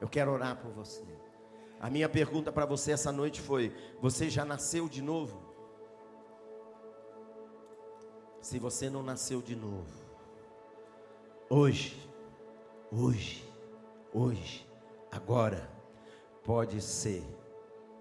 Eu 0.02 0.10
quero 0.10 0.32
orar 0.32 0.58
por 0.58 0.72
você. 0.72 1.06
A 1.80 1.92
minha 1.92 2.10
pergunta 2.10 2.52
para 2.52 2.66
você 2.66 2.92
essa 2.92 3.12
noite 3.12 3.40
foi: 3.40 3.72
você 4.02 4.32
já 4.32 4.44
nasceu 4.44 4.90
de 4.90 5.02
novo? 5.02 5.44
Se 8.42 8.58
você 8.58 8.90
não 8.90 9.04
nasceu 9.04 9.42
de 9.44 9.56
novo, 9.56 9.94
hoje, 11.50 12.13
hoje, 12.96 13.44
hoje, 14.14 14.68
agora, 15.12 15.70
pode 16.44 16.80
ser 16.82 17.24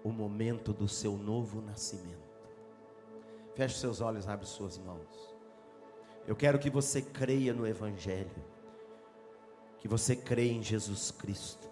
o 0.03 0.11
momento 0.11 0.71
do 0.71 0.87
seu 0.87 1.17
novo 1.17 1.61
nascimento. 1.61 2.21
Feche 3.55 3.79
seus 3.79 4.01
olhos, 4.01 4.27
abre 4.27 4.45
suas 4.45 4.77
mãos. 4.77 5.33
Eu 6.27 6.35
quero 6.35 6.59
que 6.59 6.69
você 6.69 7.01
creia 7.01 7.53
no 7.53 7.67
Evangelho, 7.67 8.43
que 9.79 9.87
você 9.87 10.15
creia 10.15 10.51
em 10.51 10.61
Jesus 10.61 11.11
Cristo. 11.11 11.69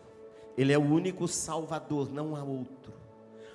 Ele 0.57 0.74
é 0.74 0.78
o 0.78 0.82
único 0.82 1.28
Salvador, 1.28 2.11
não 2.11 2.36
há 2.36 2.43
outro. 2.43 2.93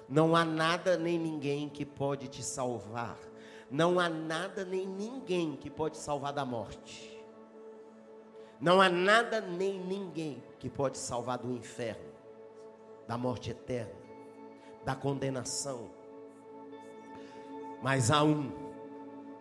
Não 0.09 0.37
há 0.37 0.45
nada 0.45 0.97
nem 0.97 1.19
ninguém 1.19 1.69
que 1.69 1.85
pode 1.85 2.29
te 2.29 2.43
salvar. 2.43 3.19
Não 3.71 3.99
há 3.99 4.09
nada 4.09 4.65
nem 4.65 4.87
ninguém 4.87 5.57
que 5.57 5.69
pode 5.69 5.97
salvar 5.97 6.33
da 6.33 6.45
morte. 6.45 7.16
Não 8.61 8.81
há 8.81 8.89
nada 8.89 9.41
nem 9.41 9.79
ninguém 9.79 10.43
que 10.59 10.71
pode 10.71 10.97
salvar 10.99 11.39
do 11.39 11.53
inferno, 11.53 12.13
da 13.07 13.19
morte 13.19 13.51
eterna, 13.51 13.93
da 14.85 14.95
condenação. 14.95 15.91
Mas 17.83 18.11
há 18.11 18.23
um, 18.25 18.51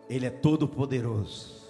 Ele 0.09 0.25
é 0.25 0.29
todo 0.29 0.67
poderoso. 0.67 1.63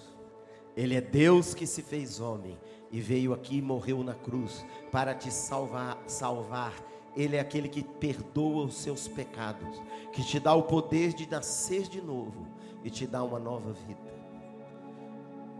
Ele 0.76 0.94
é 0.94 1.00
Deus 1.00 1.54
que 1.54 1.66
se 1.66 1.82
fez 1.82 2.20
homem 2.20 2.58
e 2.90 3.00
veio 3.00 3.32
aqui 3.32 3.58
e 3.58 3.62
morreu 3.62 4.02
na 4.02 4.14
cruz 4.14 4.64
para 4.90 5.14
te 5.14 5.30
salvar, 5.30 6.02
salvar. 6.06 6.74
Ele 7.16 7.36
é 7.36 7.40
aquele 7.40 7.68
que 7.68 7.82
perdoa 7.82 8.66
os 8.66 8.76
seus 8.76 9.08
pecados, 9.08 9.80
que 10.12 10.22
te 10.22 10.38
dá 10.38 10.54
o 10.54 10.64
poder 10.64 11.14
de 11.14 11.28
nascer 11.30 11.84
de 11.84 12.02
novo 12.02 12.46
e 12.84 12.90
te 12.90 13.06
dá 13.06 13.22
uma 13.24 13.38
nova 13.38 13.72
vida. 13.72 14.05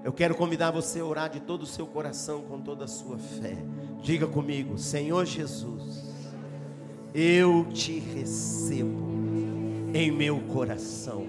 Eu 0.07 0.13
quero 0.13 0.37
convidar 0.37 0.71
você 0.71 1.01
a 1.01 1.05
orar 1.05 1.29
de 1.29 1.41
todo 1.41 1.63
o 1.63 1.67
seu 1.67 1.85
coração, 1.85 2.43
com 2.43 2.61
toda 2.61 2.85
a 2.85 2.87
sua 2.87 3.19
fé. 3.19 3.57
Diga 4.01 4.25
comigo, 4.25 4.79
Senhor 4.79 5.27
Jesus, 5.27 6.15
eu 7.13 7.67
te 7.73 7.99
recebo 7.99 9.05
em 9.93 10.13
meu 10.13 10.39
coração. 10.43 11.27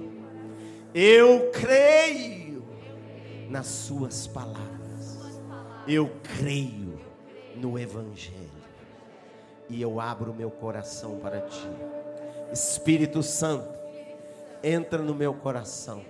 Eu 0.93 1.49
creio 1.51 2.63
nas 3.49 3.65
suas 3.65 4.28
palavras. 4.28 5.41
Eu 5.88 6.11
creio 6.38 6.99
no 7.55 7.80
Evangelho. 7.80 8.61
E 9.71 9.82
eu 9.82 9.99
abro 9.99 10.36
meu 10.36 10.51
coração 10.51 11.17
para 11.17 11.41
ti. 11.41 11.67
Espírito 12.53 13.23
Santo, 13.23 13.73
entra 14.63 15.01
no 15.01 15.15
meu 15.15 15.34
coração 15.34 16.05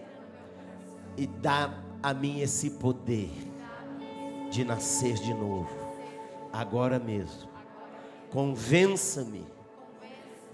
e 1.15 1.25
dá 1.25 1.86
a 2.01 2.13
mim 2.13 2.41
esse 2.41 2.71
poder 2.71 3.31
de 4.49 4.63
nascer 4.63 5.15
de 5.15 5.33
novo, 5.33 5.75
agora 6.51 6.99
mesmo. 6.99 7.49
Convença-me 8.31 9.45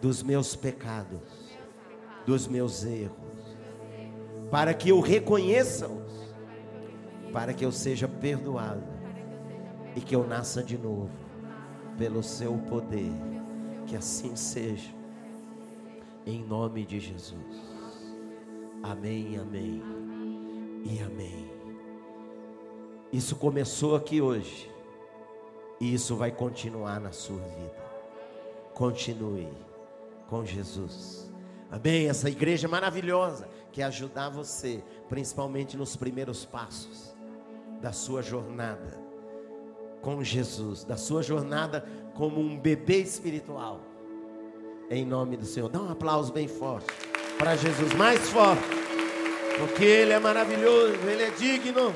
dos 0.02 0.22
meus 0.22 0.56
pecados, 0.56 1.22
dos 2.26 2.48
meus 2.48 2.84
erros, 2.84 3.18
para 4.52 4.74
que 4.74 4.89
eu 4.89 5.00
reconheça-os, 5.00 6.34
para 7.32 7.54
que 7.54 7.66
eu 7.66 7.72
seja 7.72 8.08
perdoado 8.08 8.84
e 9.96 10.02
que 10.02 10.16
eu 10.16 10.26
nasça 10.26 10.64
de 10.64 10.78
novo, 10.78 11.12
pelo 11.98 12.22
seu 12.22 12.58
poder. 12.70 13.12
Que 13.86 13.96
assim 13.98 14.36
seja, 14.36 14.94
em 16.26 16.44
nome 16.44 16.86
de 16.86 17.00
Jesus. 17.00 17.62
Amém, 18.82 19.38
amém 19.38 20.03
e 20.84 21.02
amém. 21.02 21.52
Isso 23.12 23.36
começou 23.36 23.96
aqui 23.96 24.22
hoje, 24.22 24.72
e 25.80 25.94
isso 25.94 26.16
vai 26.16 26.32
continuar 26.32 27.00
na 27.00 27.12
sua 27.12 27.40
vida. 27.40 27.84
Continue 28.74 29.50
com 30.28 30.46
Jesus. 30.46 31.32
Amém? 31.72 32.08
Essa 32.08 32.30
igreja 32.30 32.68
maravilhosa 32.68 33.48
que 33.72 33.82
ajudar 33.82 34.30
você, 34.30 34.84
principalmente 35.10 35.76
nos 35.76 35.96
primeiros 35.96 36.46
passos 36.46 37.16
da 37.82 37.92
sua 37.92 38.22
jornada 38.22 39.02
com 40.02 40.24
Jesus, 40.24 40.84
da 40.84 40.98
sua 40.98 41.24
jornada 41.24 41.86
como 42.14 42.40
um 42.40 42.60
bebê 42.60 42.98
espiritual. 42.98 43.80
Em 44.90 45.06
nome 45.06 45.38
do 45.38 45.46
Senhor. 45.46 45.70
Dá 45.70 45.80
um 45.82 45.90
aplauso 45.90 46.32
bem 46.32 46.48
forte 46.48 46.88
para 47.38 47.56
Jesus, 47.56 47.94
mais 47.94 48.30
forte, 48.30 48.62
porque 49.58 49.84
Ele 49.84 50.14
é 50.14 50.20
maravilhoso, 50.20 50.95
Ele 51.08 51.24
é 51.24 51.30
digno. 51.30 51.93